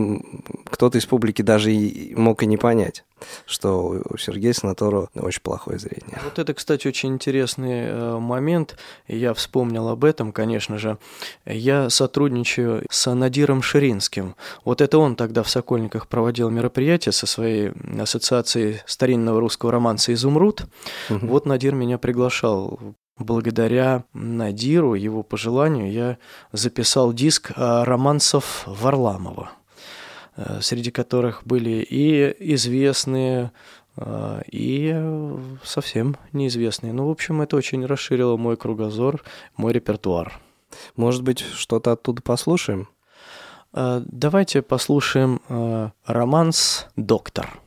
кто-то 0.66 0.98
из 0.98 1.06
публики 1.06 1.42
даже 1.42 1.74
и 1.74 2.16
мог 2.16 2.44
и 2.44 2.46
не 2.46 2.58
понять, 2.58 3.04
что 3.46 4.02
у 4.10 4.18
Сергея 4.18 4.54
Санаторова 4.54 5.10
очень 5.16 5.42
плохое 5.42 5.80
зрение. 5.80 6.20
Вот 6.24 6.40
это, 6.40 6.54
кстати, 6.54 6.88
очень 6.88 7.10
интересный 7.10 7.86
э, 7.86 8.18
момент. 8.18 8.78
Я 9.08 9.34
вспомнил 9.34 9.88
об 9.90 10.04
этом, 10.04 10.32
конечно 10.32 10.78
же. 10.78 10.98
Я 11.46 11.90
сотрудничаю 11.90 12.86
с 12.90 13.14
Надиром 13.14 13.62
Ширинским. 13.62 14.36
Вот 14.66 14.82
это 14.82 14.98
он 14.98 15.16
тогда 15.16 15.44
в 15.44 15.50
Сокольниках 15.50 16.08
проводил 16.08 16.50
мероприятие 16.50 17.12
со 17.12 17.28
своей 17.28 17.72
ассоциацией 18.00 18.82
старинного 18.86 19.40
русского 19.40 19.72
романса 19.72 20.14
«Изумруд». 20.14 20.64
Вот 21.10 21.46
Надир 21.46 21.76
меня 21.76 21.98
приглашал. 21.98 22.80
Благодаря 23.18 24.06
Надиру, 24.14 24.96
его 24.96 25.22
пожеланию, 25.22 25.92
я 25.92 26.18
записал 26.54 27.14
диск 27.14 27.52
романсов 27.56 28.64
Варламова, 28.66 29.52
среди 30.62 30.92
которых 30.92 31.44
были 31.46 31.86
и 31.90 32.36
известные, 32.54 33.52
э, 33.98 34.42
и 34.52 34.92
э, 34.94 35.40
совсем 35.64 36.16
неизвестные. 36.32 36.94
Ну, 36.94 37.08
в 37.08 37.12
общем, 37.12 37.42
это 37.42 37.56
очень 37.56 37.86
расширило 37.86 38.38
мой 38.38 38.58
кругозор, 38.58 39.24
мой 39.58 39.74
репертуар. 39.74 40.40
Может 40.96 41.24
быть, 41.24 41.40
что-то 41.40 41.92
оттуда 41.94 42.22
послушаем? 42.22 42.88
Э, 43.74 44.02
Давайте 44.06 44.62
послушаем 44.62 45.42
э, 45.50 45.90
романс 46.06 46.88
«Доктор». 46.96 47.60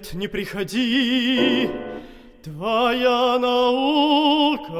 Нет, 0.00 0.14
не 0.14 0.28
приходи, 0.28 1.68
Твоя 2.42 3.38
наука 3.38 4.72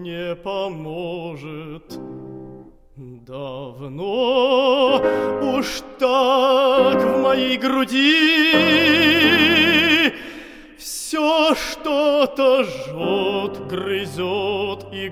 не 0.00 0.34
поможет. 0.34 1.96
Давно 2.96 5.00
уж 5.56 5.82
так 5.98 7.02
в 7.02 7.22
моей 7.22 7.56
груди 7.56 8.52
Все 10.76 11.54
что-то 11.54 12.64
жжет, 12.64 13.66
грызет 13.68 14.86
и 14.92 15.08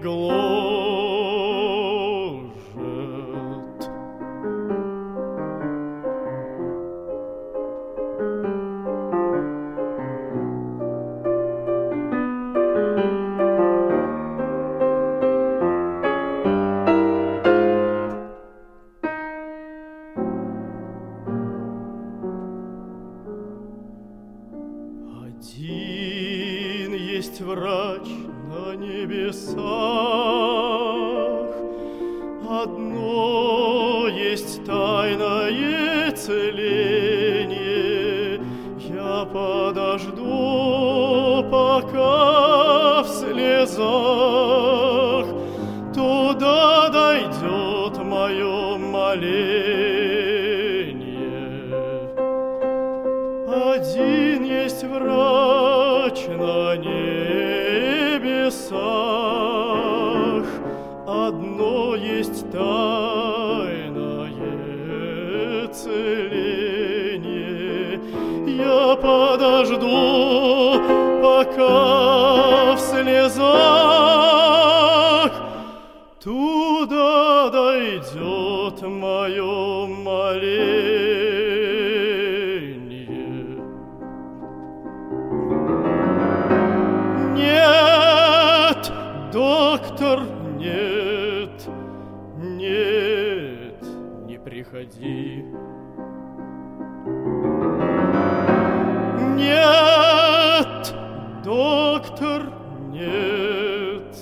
доктор, 102.21 102.53
нет, 102.91 104.16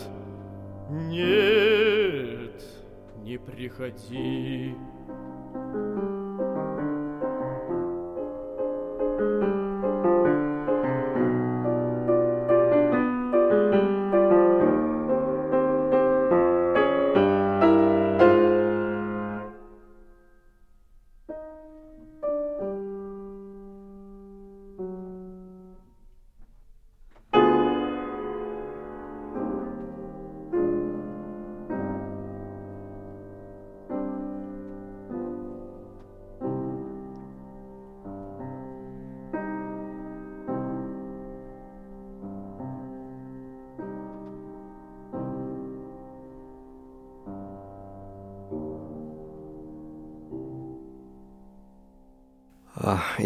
нет, 0.91 2.63
не 3.23 3.39
приходи. 3.39 4.75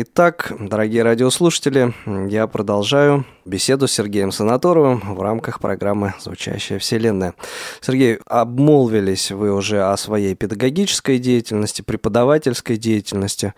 Итак, 0.03 0.53
дорогие 0.59 1.03
радиослушатели, 1.03 1.95
я 2.29 2.47
продолжаю 2.47 3.25
беседу 3.45 3.89
с 3.89 3.93
Сергеем 3.93 4.33
Санаторовым 4.33 5.01
в 5.15 5.21
рамках 5.23 5.61
программы 5.61 6.15
«Звучащая 6.21 6.79
вселенная». 6.79 7.35
Сергей, 7.81 8.19
обмолвились 8.27 9.31
вы 9.31 9.53
уже 9.53 9.83
о 9.83 9.97
своей 9.97 10.35
педагогической 10.35 11.19
деятельности, 11.19 11.83
преподавательской 11.83 12.77
деятельности. 12.77 13.55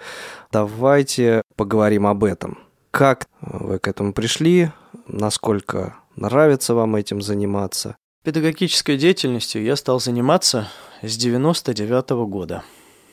Давайте 0.52 1.42
поговорим 1.56 2.06
об 2.06 2.24
этом. 2.24 2.58
Как 2.90 3.26
вы 3.40 3.78
к 3.78 3.88
этому 3.88 4.12
пришли? 4.12 4.70
Насколько 5.08 5.96
нравится 6.16 6.74
вам 6.74 6.96
этим 6.96 7.22
заниматься? 7.22 7.96
Педагогической 8.22 8.96
деятельностью 8.96 9.62
я 9.62 9.76
стал 9.76 10.00
заниматься 10.00 10.68
с 11.02 11.16
99 11.16 12.10
-го 12.10 12.26
года 12.26 12.62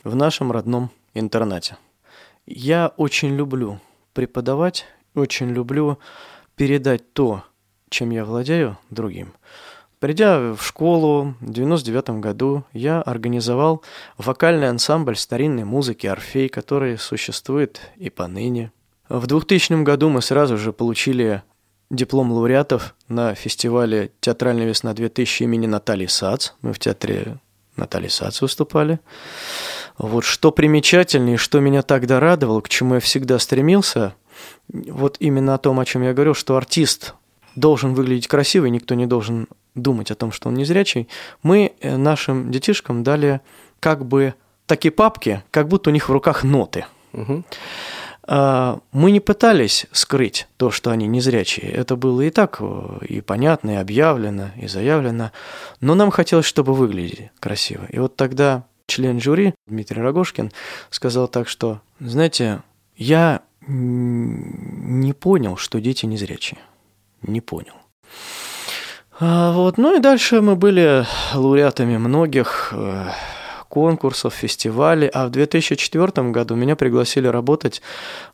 в 0.04 0.14
нашем 0.14 0.52
родном 0.52 0.90
интернате. 1.14 1.76
Я 2.46 2.92
очень 2.96 3.34
люблю 3.36 3.80
преподавать, 4.14 4.86
очень 5.14 5.50
люблю 5.50 5.98
передать 6.56 7.12
то, 7.12 7.44
чем 7.88 8.10
я 8.10 8.24
владею, 8.24 8.78
другим. 8.90 9.32
Придя 10.00 10.54
в 10.54 10.60
школу 10.60 11.36
в 11.40 11.52
99 11.52 12.20
году, 12.20 12.64
я 12.72 13.00
организовал 13.00 13.82
вокальный 14.18 14.68
ансамбль 14.68 15.16
старинной 15.16 15.62
музыки 15.62 16.08
«Орфей», 16.08 16.48
который 16.48 16.98
существует 16.98 17.80
и 17.96 18.10
поныне. 18.10 18.72
В 19.08 19.28
2000 19.28 19.84
году 19.84 20.08
мы 20.08 20.20
сразу 20.20 20.58
же 20.58 20.72
получили 20.72 21.42
диплом 21.88 22.32
лауреатов 22.32 22.96
на 23.06 23.34
фестивале 23.36 24.10
«Театральная 24.20 24.66
весна-2000» 24.66 25.44
имени 25.44 25.66
Натальи 25.66 26.06
Сац. 26.06 26.50
Мы 26.62 26.72
в 26.72 26.80
театре 26.80 27.38
Натальи 27.76 28.08
Сац 28.08 28.40
выступали. 28.40 29.00
Вот 29.98 30.24
что 30.24 30.50
примечательнее, 30.50 31.36
что 31.36 31.60
меня 31.60 31.82
тогда 31.82 32.20
радовало, 32.20 32.60
к 32.60 32.68
чему 32.68 32.94
я 32.94 33.00
всегда 33.00 33.38
стремился, 33.38 34.14
вот 34.68 35.16
именно 35.20 35.54
о 35.54 35.58
том, 35.58 35.78
о 35.80 35.84
чем 35.84 36.02
я 36.02 36.14
говорил, 36.14 36.34
что 36.34 36.56
артист 36.56 37.14
должен 37.54 37.94
выглядеть 37.94 38.28
красиво, 38.28 38.66
и 38.66 38.70
никто 38.70 38.94
не 38.94 39.06
должен 39.06 39.48
думать 39.74 40.10
о 40.10 40.14
том, 40.14 40.32
что 40.32 40.48
он 40.48 40.54
незрячий, 40.54 41.08
мы 41.42 41.72
э, 41.80 41.96
нашим 41.96 42.50
детишкам 42.50 43.02
дали 43.02 43.40
как 43.80 44.04
бы 44.04 44.34
такие 44.66 44.92
папки, 44.92 45.42
как 45.50 45.68
будто 45.68 45.90
у 45.90 45.92
них 45.92 46.08
в 46.08 46.12
руках 46.12 46.44
ноты. 46.44 46.86
Угу. 47.12 47.44
Мы 48.32 49.10
не 49.10 49.20
пытались 49.20 49.86
скрыть 49.92 50.48
то, 50.56 50.70
что 50.70 50.90
они 50.90 51.06
незрячие. 51.06 51.70
Это 51.70 51.96
было 51.96 52.22
и 52.22 52.30
так 52.30 52.58
э, 52.60 52.98
и 53.06 53.20
понятно, 53.20 53.72
и 53.72 53.74
объявлено, 53.74 54.52
и 54.56 54.68
заявлено. 54.68 55.32
Но 55.82 55.94
нам 55.94 56.10
хотелось, 56.10 56.46
чтобы 56.46 56.72
выглядели 56.72 57.30
красиво. 57.40 57.84
И 57.90 57.98
вот 57.98 58.16
тогда 58.16 58.64
член 58.86 59.20
жюри 59.20 59.54
Дмитрий 59.66 60.00
Рогошкин 60.00 60.50
сказал 60.88 61.28
так, 61.28 61.46
что, 61.46 61.82
знаете, 62.00 62.62
я 62.96 63.42
не 63.66 65.12
понял, 65.12 65.56
что 65.56 65.80
дети 65.80 66.06
незрячие. 66.06 66.58
Не 67.20 67.42
понял. 67.42 67.74
А 69.20 69.52
вот, 69.52 69.76
ну 69.76 69.96
и 69.96 70.00
дальше 70.00 70.40
мы 70.40 70.56
были 70.56 71.04
лауреатами 71.34 71.96
многих 71.98 72.70
э, 72.72 73.10
конкурсов, 73.72 74.34
фестивалей, 74.34 75.08
а 75.08 75.26
в 75.26 75.30
2004 75.30 76.30
году 76.30 76.54
меня 76.56 76.76
пригласили 76.76 77.26
работать 77.26 77.80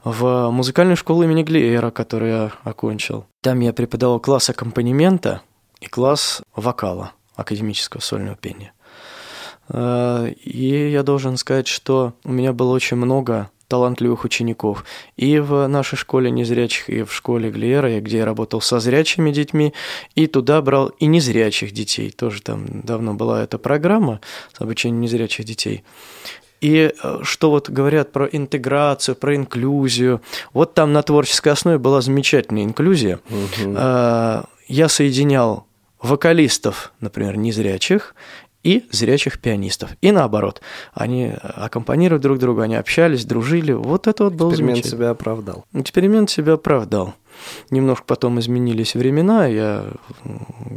в 0.03 0.51
музыкальную 0.51 0.97
школу 0.97 1.23
имени 1.23 1.45
Глеера, 1.45 1.93
которую 1.93 2.31
я 2.33 2.53
окончил. 2.65 3.25
Там 3.41 3.61
я 3.61 3.73
преподавал 3.73 4.19
класс 4.19 4.51
аккомпанемента 4.51 5.43
и 5.81 5.87
класс 5.87 6.43
вокала, 6.57 7.13
академического 7.37 8.01
сольного 8.01 8.35
пения. 8.35 8.73
Э, 9.69 10.29
и 10.43 10.91
я 10.91 11.05
должен 11.05 11.37
сказать, 11.37 11.69
что 11.69 12.15
у 12.25 12.33
меня 12.33 12.53
было 12.53 12.73
очень 12.73 12.97
много 12.97 13.49
талантливых 13.69 14.25
учеников. 14.25 14.85
И 15.17 15.39
в 15.39 15.67
нашей 15.69 15.97
школе 15.97 16.31
незрячих, 16.31 16.89
и 16.89 17.03
в 17.03 17.13
школе 17.13 17.51
Глера, 17.51 18.01
где 18.01 18.19
я 18.19 18.25
работал 18.25 18.61
со 18.61 18.81
зрячими 18.81 19.31
детьми, 19.31 19.75
и 20.15 20.27
туда 20.27 20.61
брал 20.63 20.89
и 20.89 21.07
незрячих 21.07 21.73
детей. 21.73 22.11
Тоже 22.11 22.43
там 22.43 22.67
давно 22.83 23.15
была 23.15 23.43
эта 23.45 23.59
программа 23.59 24.21
с 24.57 24.61
обучением 24.61 25.01
незрячих 25.01 25.45
детей. 25.45 25.85
И 26.61 26.93
э, 27.03 27.19
что 27.23 27.51
вот 27.51 27.71
говорят 27.71 28.11
про 28.11 28.27
интеграцию, 28.27 29.15
про 29.15 29.37
инклюзию. 29.37 30.23
Вот 30.53 30.75
там 30.75 30.93
на 30.93 31.03
творческой 31.03 31.53
основе 31.53 31.79
была 31.79 32.01
замечательная 32.01 32.65
инклюзия. 32.65 33.21
Угу. 33.31 33.77
Я 34.69 34.89
соединял 34.89 35.67
вокалистов, 36.03 36.93
например, 37.01 37.37
незрячих, 37.37 38.15
и 38.69 38.85
зрячих 38.91 39.41
пианистов. 39.41 39.91
И 40.03 40.13
наоборот. 40.13 40.61
Они 40.93 41.33
аккомпанируют 41.43 42.23
друг 42.23 42.39
другу, 42.39 42.61
они 42.61 42.77
общались, 42.77 43.25
дружили. 43.25 43.73
Вот 43.73 44.07
это 44.07 44.25
вот 44.25 44.35
был 44.35 44.51
Эксперимент 44.51 44.85
себя 44.85 45.11
оправдал. 45.11 45.65
Эксперимент 45.73 46.29
себя 46.29 46.53
оправдал. 46.55 47.15
Немножко 47.71 48.05
потом 48.05 48.41
изменились 48.41 48.95
времена, 48.95 49.47
я 49.47 49.87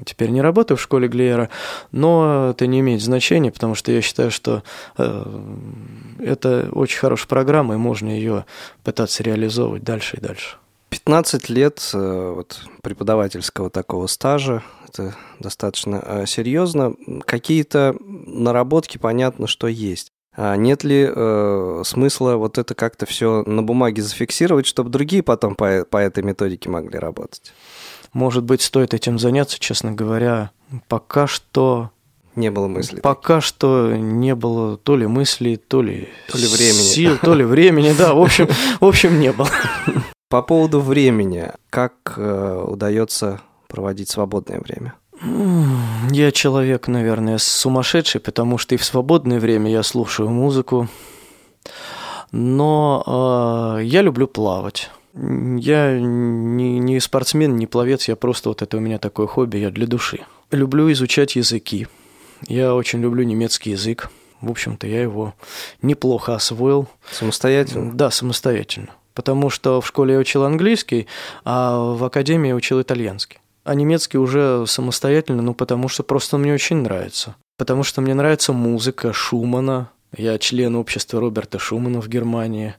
теперь 0.05 0.29
не 0.29 0.41
работаю 0.41 0.77
в 0.77 0.81
школе 0.81 1.07
Глеера, 1.07 1.49
но 1.91 2.51
это 2.51 2.67
не 2.67 2.79
имеет 2.81 3.01
значения, 3.01 3.51
потому 3.51 3.73
что 3.75 3.91
я 3.91 4.01
считаю, 4.01 4.29
что 4.29 4.63
э, 4.97 5.39
это 6.19 6.69
очень 6.71 6.99
хорошая 6.99 7.27
программа, 7.27 7.73
и 7.73 7.77
можно 7.77 8.09
ее 8.09 8.45
пытаться 8.83 9.23
реализовывать 9.23 9.83
дальше 9.83 10.17
и 10.17 10.21
дальше. 10.21 10.57
15 10.91 11.49
лет 11.49 11.89
э, 11.93 12.33
вот, 12.35 12.61
преподавательского 12.83 13.69
такого 13.69 14.07
стажа 14.07 14.61
это 14.93 15.15
достаточно 15.39 16.03
э, 16.05 16.25
серьезно. 16.27 16.93
Какие-то 17.25 17.95
наработки, 17.99 18.97
понятно, 18.97 19.47
что 19.47 19.67
есть. 19.67 20.11
А 20.35 20.55
нет 20.55 20.83
ли 20.83 21.09
э, 21.09 21.81
смысла 21.85 22.35
вот 22.35 22.57
это 22.57 22.75
как-то 22.75 23.05
все 23.05 23.43
на 23.45 23.63
бумаге 23.63 24.01
зафиксировать, 24.01 24.65
чтобы 24.65 24.89
другие 24.89 25.23
потом 25.23 25.55
по, 25.55 25.85
по 25.89 25.97
этой 25.97 26.23
методике 26.23 26.69
могли 26.69 26.99
работать? 26.99 27.53
Может 28.13 28.43
быть, 28.43 28.61
стоит 28.61 28.93
этим 28.93 29.17
заняться, 29.17 29.59
честно 29.59 29.93
говоря. 29.93 30.51
Пока 30.87 31.27
что 31.27 31.91
не 32.35 32.51
было 32.51 32.67
мысли. 32.67 32.99
Пока 32.99 33.41
что 33.41 33.93
не 33.95 34.35
было 34.35 34.77
то 34.77 34.95
ли 34.95 35.07
мыслей, 35.07 35.57
то 35.57 35.81
ли, 35.81 36.09
то 36.29 36.37
ли 36.37 36.47
времени. 36.47 36.81
Сил, 36.81 37.17
то 37.17 37.33
ли 37.33 37.43
времени, 37.43 37.93
да. 37.97 38.13
В 38.13 38.21
общем, 38.21 38.47
в 38.79 38.85
общем, 38.85 39.19
не 39.19 39.31
было. 39.31 39.49
По 40.31 40.41
поводу 40.41 40.79
времени, 40.79 41.51
как 41.69 42.13
э, 42.15 42.65
удается 42.65 43.41
проводить 43.67 44.09
свободное 44.09 44.61
время? 44.61 44.93
Я 46.09 46.31
человек, 46.31 46.87
наверное, 46.87 47.37
сумасшедший, 47.37 48.21
потому 48.21 48.57
что 48.57 48.73
и 48.73 48.77
в 48.77 48.85
свободное 48.85 49.41
время 49.41 49.69
я 49.69 49.83
слушаю 49.83 50.29
музыку. 50.29 50.87
Но 52.31 53.75
э, 53.77 53.83
я 53.83 54.01
люблю 54.01 54.25
плавать. 54.25 54.89
Я 55.13 55.99
не, 55.99 56.79
не 56.79 57.01
спортсмен, 57.01 57.57
не 57.57 57.67
пловец, 57.67 58.07
я 58.07 58.15
просто 58.15 58.47
вот 58.47 58.61
это 58.61 58.77
у 58.77 58.79
меня 58.79 58.99
такое 58.99 59.27
хобби, 59.27 59.57
я 59.57 59.69
для 59.69 59.85
души. 59.85 60.21
Люблю 60.49 60.89
изучать 60.93 61.35
языки. 61.35 61.89
Я 62.47 62.73
очень 62.73 63.01
люблю 63.01 63.25
немецкий 63.25 63.71
язык. 63.71 64.09
В 64.39 64.49
общем-то, 64.49 64.87
я 64.87 65.01
его 65.01 65.33
неплохо 65.81 66.35
освоил. 66.35 66.87
Самостоятельно? 67.11 67.91
Да, 67.93 68.09
самостоятельно. 68.11 68.91
Потому 69.13 69.49
что 69.49 69.81
в 69.81 69.87
школе 69.87 70.13
я 70.13 70.19
учил 70.19 70.43
английский, 70.43 71.07
а 71.43 71.93
в 71.95 72.03
академии 72.03 72.53
учил 72.53 72.81
итальянский 72.81 73.41
а 73.63 73.75
немецкий 73.75 74.17
уже 74.17 74.65
самостоятельно, 74.67 75.41
ну, 75.41 75.53
потому 75.53 75.87
что 75.87 76.03
просто 76.03 76.37
мне 76.37 76.53
очень 76.53 76.77
нравится. 76.77 77.35
Потому 77.57 77.83
что 77.83 78.01
мне 78.01 78.13
нравится 78.13 78.53
музыка 78.53 79.13
Шумана. 79.13 79.89
Я 80.17 80.37
член 80.39 80.75
общества 80.75 81.21
Роберта 81.21 81.57
Шумана 81.57 82.01
в 82.01 82.09
Германии. 82.09 82.75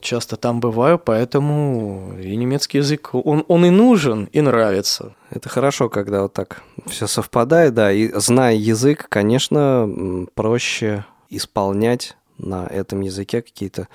Часто 0.00 0.36
там 0.36 0.60
бываю, 0.60 0.98
поэтому 0.98 2.16
и 2.20 2.36
немецкий 2.36 2.78
язык, 2.78 3.10
он, 3.12 3.44
он 3.48 3.64
и 3.64 3.70
нужен, 3.70 4.24
и 4.26 4.40
нравится. 4.40 5.14
Это 5.30 5.48
хорошо, 5.48 5.88
когда 5.88 6.22
вот 6.22 6.34
так 6.34 6.62
все 6.86 7.06
совпадает, 7.06 7.74
да. 7.74 7.90
И 7.90 8.12
зная 8.14 8.54
язык, 8.54 9.06
конечно, 9.08 9.90
проще 10.34 11.04
исполнять 11.28 12.16
на 12.38 12.66
этом 12.66 13.00
языке 13.00 13.42
какие-то 13.42 13.88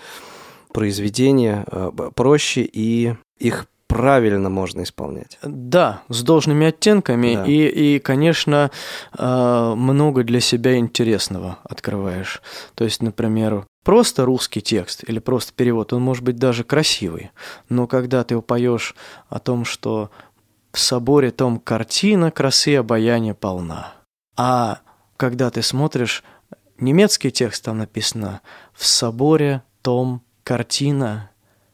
произведения, 0.74 1.66
э, 1.68 1.92
проще 2.16 2.62
и 2.62 3.16
их 3.38 3.68
правильно 3.88 4.50
можно 4.50 4.84
исполнять. 4.84 5.38
Да, 5.44 6.02
с 6.08 6.24
должными 6.24 6.68
оттенками 6.68 7.36
да. 7.36 7.46
и, 7.46 7.96
и, 7.96 8.00
конечно, 8.00 8.72
э, 9.18 9.74
много 9.76 10.24
для 10.24 10.40
себя 10.40 10.78
интересного 10.78 11.60
открываешь. 11.64 12.42
То 12.76 12.86
есть, 12.86 13.02
например, 13.02 13.66
просто 13.84 14.24
русский 14.26 14.62
текст 14.62 15.04
или 15.08 15.20
просто 15.20 15.54
перевод, 15.54 15.92
он 15.92 16.02
может 16.02 16.24
быть 16.24 16.38
даже 16.38 16.64
красивый, 16.64 17.32
но 17.68 17.86
когда 17.86 18.24
ты 18.24 18.36
упоешь 18.36 18.96
о 19.28 19.40
том, 19.40 19.66
что 19.66 20.10
в 20.72 20.80
соборе 20.80 21.32
том 21.32 21.60
картина 21.60 22.32
красы 22.32 22.72
и 22.72 22.76
обаяния 22.76 23.34
полна, 23.34 23.94
а 24.38 24.80
когда 25.18 25.50
ты 25.50 25.62
смотришь 25.62 26.24
немецкий 26.80 27.32
текст, 27.32 27.66
там 27.66 27.80
написано 27.80 28.42
«в 28.74 28.86
соборе 28.86 29.64
том 29.82 30.24
картина 30.44 31.30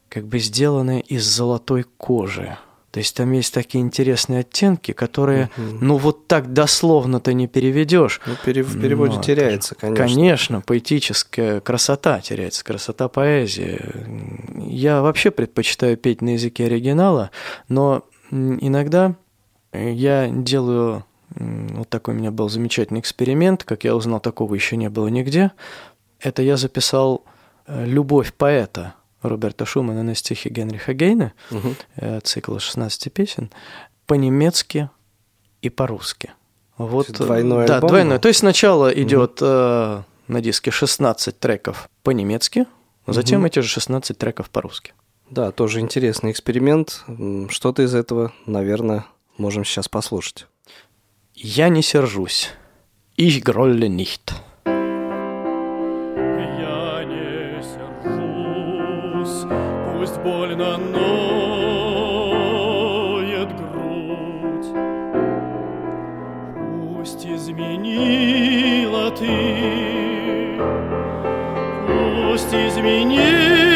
как 0.08 0.26
бы 0.26 0.38
сделанная 0.38 1.00
из 1.00 1.24
золотой 1.24 1.84
кожи. 1.96 2.56
То 2.90 3.00
есть 3.00 3.14
там 3.14 3.30
есть 3.32 3.52
такие 3.52 3.82
интересные 3.84 4.40
оттенки, 4.40 4.92
которые, 4.92 5.50
ну 5.58 5.98
вот 5.98 6.26
так 6.26 6.54
дословно 6.54 7.20
ты 7.20 7.34
не 7.34 7.46
переведешь. 7.46 8.20
Ну, 8.26 8.32
пере- 8.44 8.62
в 8.62 8.80
переводе 8.80 9.16
Ну, 9.16 9.22
теряется, 9.22 9.74
конечно. 9.74 10.04
Конечно, 10.04 10.60
поэтическая 10.62 11.60
красота 11.60 12.20
теряется, 12.20 12.64
красота 12.64 13.08
поэзии. 13.08 13.78
Я 14.66 15.02
вообще 15.02 15.30
предпочитаю 15.30 15.98
петь 15.98 16.22
на 16.22 16.30
языке 16.30 16.64
оригинала, 16.64 17.30
но 17.68 18.04
иногда 18.30 19.14
я 19.72 20.28
делаю 20.28 21.04
вот 21.38 21.88
такой 21.90 22.14
у 22.14 22.16
меня 22.16 22.30
был 22.30 22.48
замечательный 22.48 23.00
эксперимент, 23.00 23.62
как 23.62 23.84
я 23.84 23.94
узнал, 23.94 24.18
такого 24.18 24.54
еще 24.54 24.76
не 24.76 24.88
было 24.88 25.08
нигде. 25.08 25.52
Это 26.20 26.42
я 26.42 26.56
записал 26.56 27.24
«Любовь 27.68 28.32
поэта» 28.34 28.94
Роберта 29.22 29.66
Шумана 29.66 30.02
на 30.04 30.14
стихи 30.14 30.48
Генриха 30.48 30.94
Гейна, 30.94 31.32
Мгм. 31.50 31.74
э, 31.96 32.20
цикл 32.22 32.56
16 32.58 33.10
песен, 33.10 33.50
по-немецки 34.06 34.90
и 35.60 35.70
по-русски. 35.70 36.30
Вот, 36.76 37.10
двойной 37.10 37.66
да, 37.66 37.76
альбом 37.76 37.88
двойной. 37.88 38.18
То 38.20 38.28
есть 38.28 38.40
сначала 38.40 38.88
идет 38.90 39.38
э, 39.42 40.02
на 40.28 40.40
диске 40.40 40.70
16 40.70 41.38
треков 41.38 41.88
по-немецки, 42.04 42.66
затем 43.08 43.40
Мгм. 43.40 43.46
эти 43.46 43.58
же 43.58 43.68
16 43.68 44.16
треков 44.16 44.50
по-русски. 44.50 44.94
Да, 45.30 45.50
тоже 45.50 45.80
интересный 45.80 46.30
эксперимент. 46.30 47.04
Что-то 47.50 47.82
из 47.82 47.94
этого, 47.94 48.32
наверное, 48.46 49.04
можем 49.36 49.64
сейчас 49.64 49.88
послушать. 49.88 50.46
Я 51.34 51.68
не 51.68 51.82
сержусь. 51.82 52.50
Ich 53.18 53.42
grolle 53.42 53.88
nicht. 53.88 54.32
Больно 60.58 60.76
ноет 61.98 62.28
грудь. 63.56 64.66
Пусть 66.96 67.24
изменила 67.24 69.10
ты, 69.12 70.56
пусть 71.86 72.52
изменила 72.52 73.67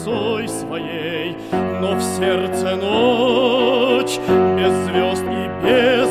красой 0.00 0.48
своей, 0.48 1.36
но 1.52 1.94
в 1.94 2.02
сердце 2.02 2.76
ночь 2.76 4.18
без 4.56 4.72
звезд 4.86 5.24
и 5.24 5.48
без 5.64 6.09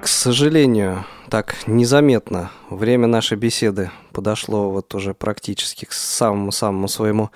К 0.00 0.06
сожалению, 0.06 1.04
так 1.30 1.54
незаметно 1.66 2.50
время 2.70 3.06
нашей 3.06 3.36
беседы 3.36 3.90
подошло 4.12 4.70
вот 4.70 4.94
уже 4.94 5.14
практически 5.14 5.84
к 5.84 5.92
самому-самому 5.92 6.88
своему 6.88 7.30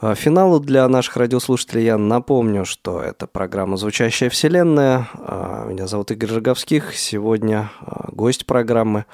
финалу 0.00 0.60
для 0.60 0.86
наших 0.88 1.16
радиослушателей. 1.16 1.84
Я 1.84 1.96
напомню, 1.96 2.64
что 2.64 3.00
это 3.00 3.26
программа 3.26 3.76
«Звучащая 3.76 4.28
вселенная». 4.28 5.08
А, 5.14 5.64
Меня 5.66 5.86
зовут 5.86 6.10
Игорь 6.10 6.34
Роговских. 6.34 6.94
Сегодня 6.94 7.70
а, 7.80 8.10
гость 8.12 8.44
программы 8.44 9.06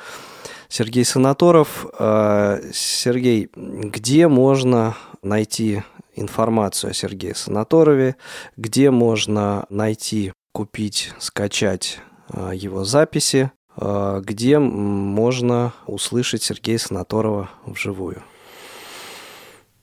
Сергей 0.68 1.04
Санаторов. 1.04 1.86
А, 1.98 2.60
Сергей, 2.72 3.48
где 3.54 4.26
можно 4.26 4.96
найти 5.22 5.82
информацию 6.16 6.90
о 6.90 6.94
Сергее 6.94 7.36
Санаторове? 7.36 8.16
Где 8.56 8.90
можно 8.90 9.66
найти, 9.70 10.32
купить, 10.52 11.12
скачать 11.18 12.00
а, 12.28 12.52
его 12.52 12.82
записи? 12.82 13.52
А, 13.76 14.20
Где 14.20 14.58
можно 14.58 15.72
услышать 15.86 16.42
Сергея 16.42 16.78
Санаторова 16.78 17.50
вживую? 17.66 18.24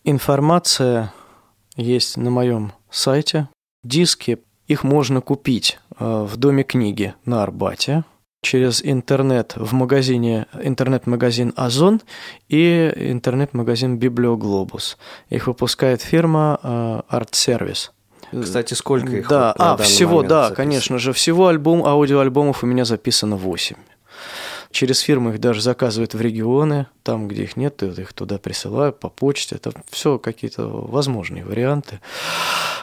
Информация 0.04 1.14
есть 1.76 2.18
на 2.18 2.30
моем 2.30 2.74
сайте. 2.90 3.50
Диски, 3.84 4.40
их 4.68 4.84
можно 4.84 5.22
купить 5.22 5.80
э, 5.98 6.26
в 6.28 6.38
Доме 6.38 6.64
книги 6.64 7.14
на 7.26 7.44
Арбате 7.44 8.04
через 8.42 8.82
интернет 8.84 9.54
в 9.56 9.74
магазине, 9.74 10.48
интернет-магазин 10.62 11.54
Озон 11.56 12.02
и 12.48 12.92
интернет-магазин 12.96 13.98
Библиоглобус. 13.98 14.98
Их 15.30 15.48
выпускает 15.48 16.02
фирма 16.02 16.60
э, 16.62 16.68
Art 17.12 17.32
Service. 17.32 17.90
Кстати, 18.32 18.76
сколько 18.76 19.18
их? 19.18 19.28
Да, 19.28 19.56
вот 19.58 19.66
а, 19.66 19.78
всего, 19.78 20.18
момент 20.18 20.30
да, 20.30 20.42
записано? 20.44 20.56
конечно 20.56 21.00
же, 21.00 21.14
всего 21.14 21.48
альбом, 21.48 21.84
аудиоальбомов 21.86 22.64
у 22.64 22.68
меня 22.68 22.86
записано 22.86 23.36
8. 23.36 23.76
Через 24.72 25.00
фирмы 25.00 25.32
их 25.34 25.40
даже 25.40 25.62
заказывают 25.62 26.14
в 26.14 26.22
регионы, 26.22 26.86
там, 27.04 27.28
где 27.28 27.44
их 27.44 27.58
нет, 27.58 27.82
их 27.82 28.14
туда 28.14 28.38
присылаю 28.38 28.94
по 28.94 29.10
почте. 29.10 29.56
Это 29.56 29.72
все 29.90 30.20
какие-то 30.20 30.68
возможные 30.68 31.44
варианты. 31.44 32.00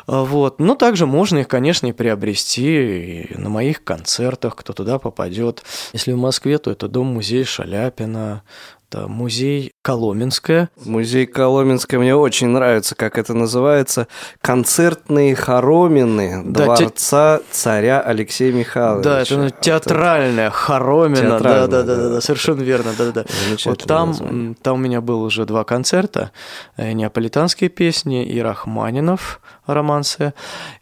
А, 0.06 0.24
Вот. 0.24 0.58
Но 0.58 0.74
также 0.74 1.06
можно 1.06 1.38
их, 1.38 1.48
конечно, 1.48 1.86
и 1.86 1.92
приобрести 1.92 3.28
и 3.28 3.38
на 3.38 3.50
моих 3.50 3.84
концертах, 3.84 4.56
кто 4.56 4.72
туда 4.72 4.98
попадет. 4.98 5.62
Если 5.92 6.12
в 6.12 6.18
Москве, 6.18 6.58
то 6.58 6.72
это 6.72 6.88
дом-музей 6.88 7.44
Шаляпина, 7.44 8.42
это 8.88 9.08
музей 9.08 9.72
Коломенская, 9.82 10.68
Музей 10.84 11.26
Коломенской 11.26 11.98
мне 11.98 12.14
очень 12.14 12.48
нравится, 12.48 12.94
как 12.94 13.18
это 13.18 13.34
называется. 13.34 14.08
Концертные 14.40 15.34
хоромины 15.34 16.42
Да, 16.44 16.76
те- 16.76 16.84
дворца 16.84 17.40
царя 17.50 18.00
Алексея 18.00 18.52
Михайловича. 18.52 19.08
Да, 19.10 19.20
это 19.22 19.36
ну, 19.36 19.50
театральная 19.50 20.50
хоромина. 20.50 21.22
Да, 21.22 21.28
Театральная, 21.38 21.66
да, 21.68 21.82
да, 21.82 21.96
да. 21.96 22.02
да, 22.02 22.08
да, 22.10 22.20
совершенно 22.20 22.62
верно, 22.62 22.92
да, 22.98 23.12
да, 23.12 23.24
Вот 23.64 23.84
там, 23.84 24.08
название. 24.10 24.54
там 24.62 24.74
у 24.76 24.78
меня 24.78 25.00
было 25.00 25.24
уже 25.24 25.44
два 25.46 25.64
концерта: 25.64 26.32
э, 26.76 26.92
неаполитанские 26.92 27.70
песни 27.70 28.24
и 28.24 28.40
Рахманинов 28.40 29.40
романсы. 29.66 30.34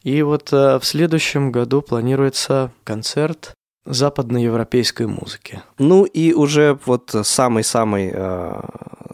И 0.02 0.22
вот 0.22 0.52
э, 0.52 0.78
в 0.78 0.84
следующем 0.84 1.52
году 1.52 1.82
планируется 1.82 2.70
концерт 2.84 3.52
западноевропейской 3.84 5.06
музыки. 5.06 5.62
Ну 5.78 6.04
и 6.04 6.32
уже 6.32 6.78
вот 6.86 7.14
самый-самый, 7.22 8.10
э, 8.12 8.62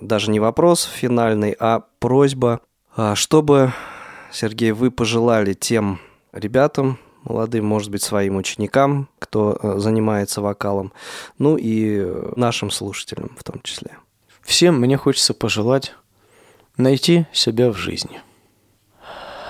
даже 0.01 0.31
не 0.31 0.41
вопрос 0.41 0.85
финальный, 0.85 1.57
а 1.59 1.85
просьба, 1.99 2.61
а, 2.97 3.15
чтобы, 3.15 3.73
Сергей, 4.33 4.73
вы 4.73 4.91
пожелали 4.91 5.55
тем 5.55 6.01
ребятам, 6.33 6.99
молодым, 7.25 7.67
может 7.67 7.91
быть, 7.91 8.03
своим 8.03 8.37
ученикам, 8.37 9.09
кто 9.19 9.59
э, 9.61 9.79
занимается 9.79 10.41
вокалом, 10.41 10.93
ну 11.39 11.57
и 11.57 12.07
нашим 12.37 12.71
слушателям 12.71 13.31
в 13.37 13.45
том 13.45 13.61
числе. 13.63 13.97
Всем 14.43 14.81
мне 14.81 14.97
хочется 14.97 15.35
пожелать 15.35 15.95
найти 16.77 17.27
себя 17.33 17.71
в 17.71 17.77
жизни. 17.77 18.21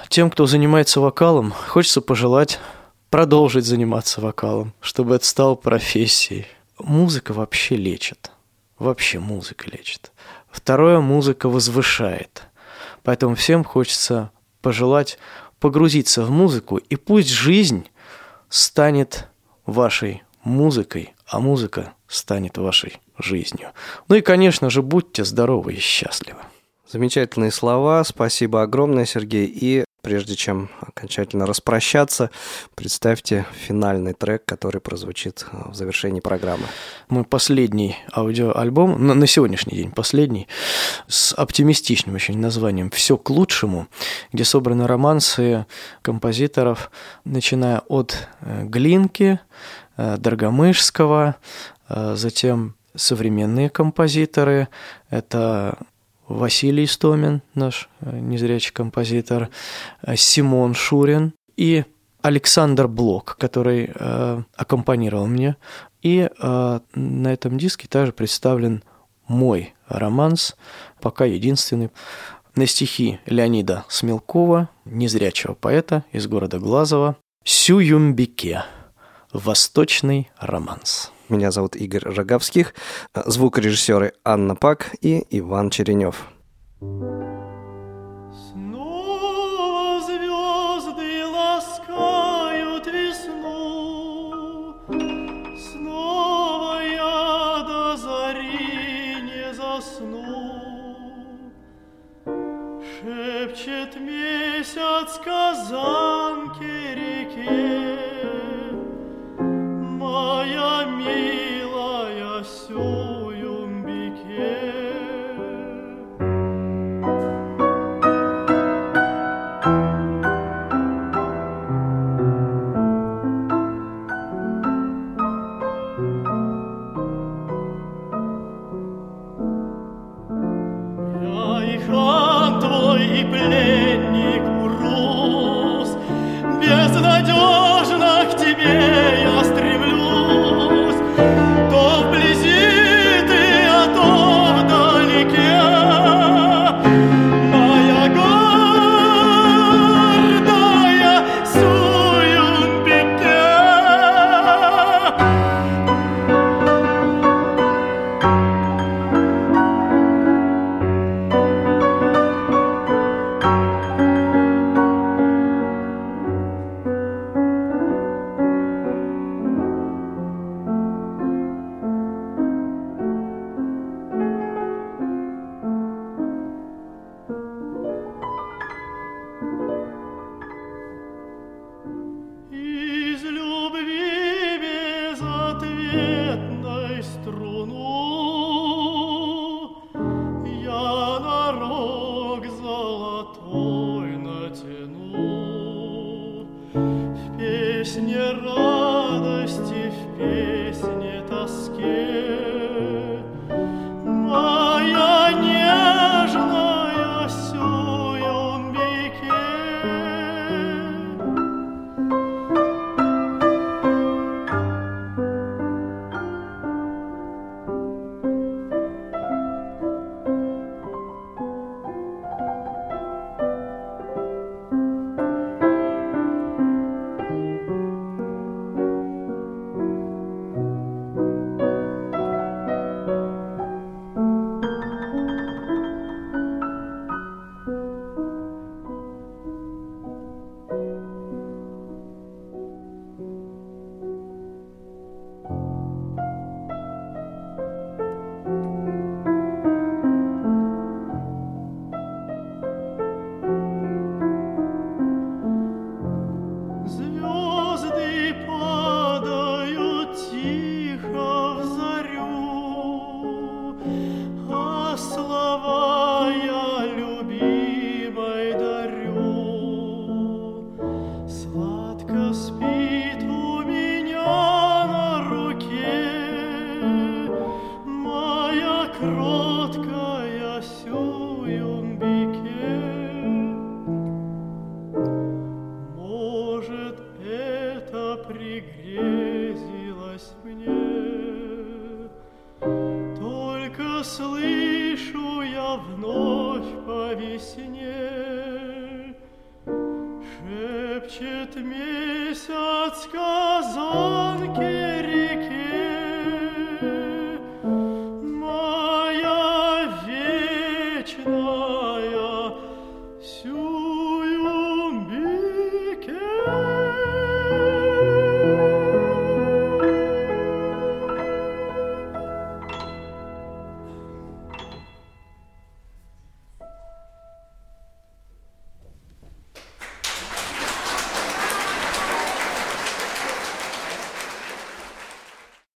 Тем, 0.09 0.31
кто 0.31 0.47
занимается 0.47 1.01
вокалом, 1.01 1.53
хочется 1.69 2.01
пожелать 2.01 2.59
продолжить 3.11 3.67
заниматься 3.67 4.21
вокалом, 4.21 4.73
чтобы 4.81 5.17
это 5.17 5.27
стало 5.27 5.57
профессией. 5.57 6.47
Музыка 6.79 7.33
вообще 7.33 7.77
лечит. 7.77 8.31
Вообще 8.79 9.19
музыка 9.19 9.69
лечит. 9.71 10.13
Второе, 10.51 11.01
музыка 11.01 11.49
возвышает. 11.49 12.45
Поэтому 13.03 13.35
всем 13.35 13.65
хочется 13.65 14.31
пожелать 14.63 15.19
погрузиться 15.59 16.25
в 16.25 16.31
музыку, 16.31 16.79
и 16.79 16.97
пусть 16.97 17.29
жизнь 17.29 17.87
станет 18.49 19.29
вашей 19.67 20.23
музыкой, 20.43 21.15
а 21.27 21.39
музыка 21.39 21.93
станет 22.09 22.57
вашей 22.57 22.99
жизнью. 23.19 23.73
Ну 24.09 24.17
и, 24.17 24.23
конечно 24.23 24.71
же, 24.71 24.83
будьте 24.83 25.23
здоровы 25.25 25.75
и 25.75 25.79
счастливы. 25.79 26.41
Замечательные 26.93 27.53
слова. 27.53 28.03
Спасибо 28.03 28.63
огромное, 28.63 29.05
Сергей. 29.05 29.47
И 29.47 29.85
прежде 30.03 30.35
чем 30.35 30.71
окончательно 30.81 31.47
распрощаться, 31.47 32.33
представьте 32.75 33.47
финальный 33.53 34.13
трек, 34.13 34.45
который 34.45 34.81
прозвучит 34.81 35.47
в 35.53 35.73
завершении 35.73 36.19
программы. 36.19 36.65
Мой 37.09 37.23
последний 37.23 37.95
аудиоальбом, 38.13 39.07
на, 39.07 39.15
на 39.15 39.29
сегодняшний 39.29 39.77
день 39.77 39.93
последний, 39.93 40.49
с 41.07 41.33
оптимистичным 41.33 42.17
очень 42.17 42.39
названием 42.39 42.91
«Все 42.91 43.17
к 43.17 43.31
лучшему», 43.31 43.87
где 44.33 44.43
собраны 44.43 44.89
романсы 44.89 45.67
композиторов, 46.03 46.91
начиная 47.25 47.83
от 47.87 48.17
э, 48.41 48.65
Глинки, 48.65 49.39
э, 49.97 50.17
Доргомышского, 50.17 51.37
э, 51.89 52.15
затем 52.17 52.75
современные 52.97 53.71
композиторы. 53.71 54.67
Это 55.09 55.79
Василий 56.31 56.85
Истомин, 56.85 57.43
наш 57.55 57.89
э, 58.01 58.19
незрячий 58.19 58.73
композитор, 58.73 59.51
э, 60.03 60.15
Симон 60.17 60.75
Шурин 60.75 61.35
и 61.57 61.85
Александр 62.23 62.87
Блок, 62.87 63.37
который 63.39 63.91
э, 63.93 64.43
аккомпанировал 64.57 65.27
мне. 65.27 65.57
И 66.03 66.29
э, 66.31 66.81
на 66.95 67.33
этом 67.33 67.59
диске 67.59 67.89
также 67.89 68.13
представлен 68.13 68.85
мой 69.27 69.75
романс, 69.89 70.57
пока 71.01 71.25
единственный, 71.25 71.91
на 72.55 72.67
стихи 72.67 73.19
Леонида 73.27 73.85
Смелкова, 73.89 74.71
незрячего 74.85 75.55
поэта 75.55 76.05
из 76.13 76.27
города 76.29 76.59
Глазова, 76.59 77.17
«Сююмбике. 77.45 78.65
Восточный 79.33 80.31
романс». 80.39 81.13
Меня 81.31 81.53
зовут 81.53 81.77
Игорь 81.77 82.03
Роговских, 82.05 82.75
звукорежиссеры 83.15 84.15
Анна 84.25 84.57
Пак 84.57 84.97
и 85.01 85.25
Иван 85.31 85.71
Черенев. 85.71 86.27
Шепчет 103.01 103.99
месяц 104.01 105.19
казанки 105.25 106.65
реке, 106.95 107.99
Моя 109.41 110.80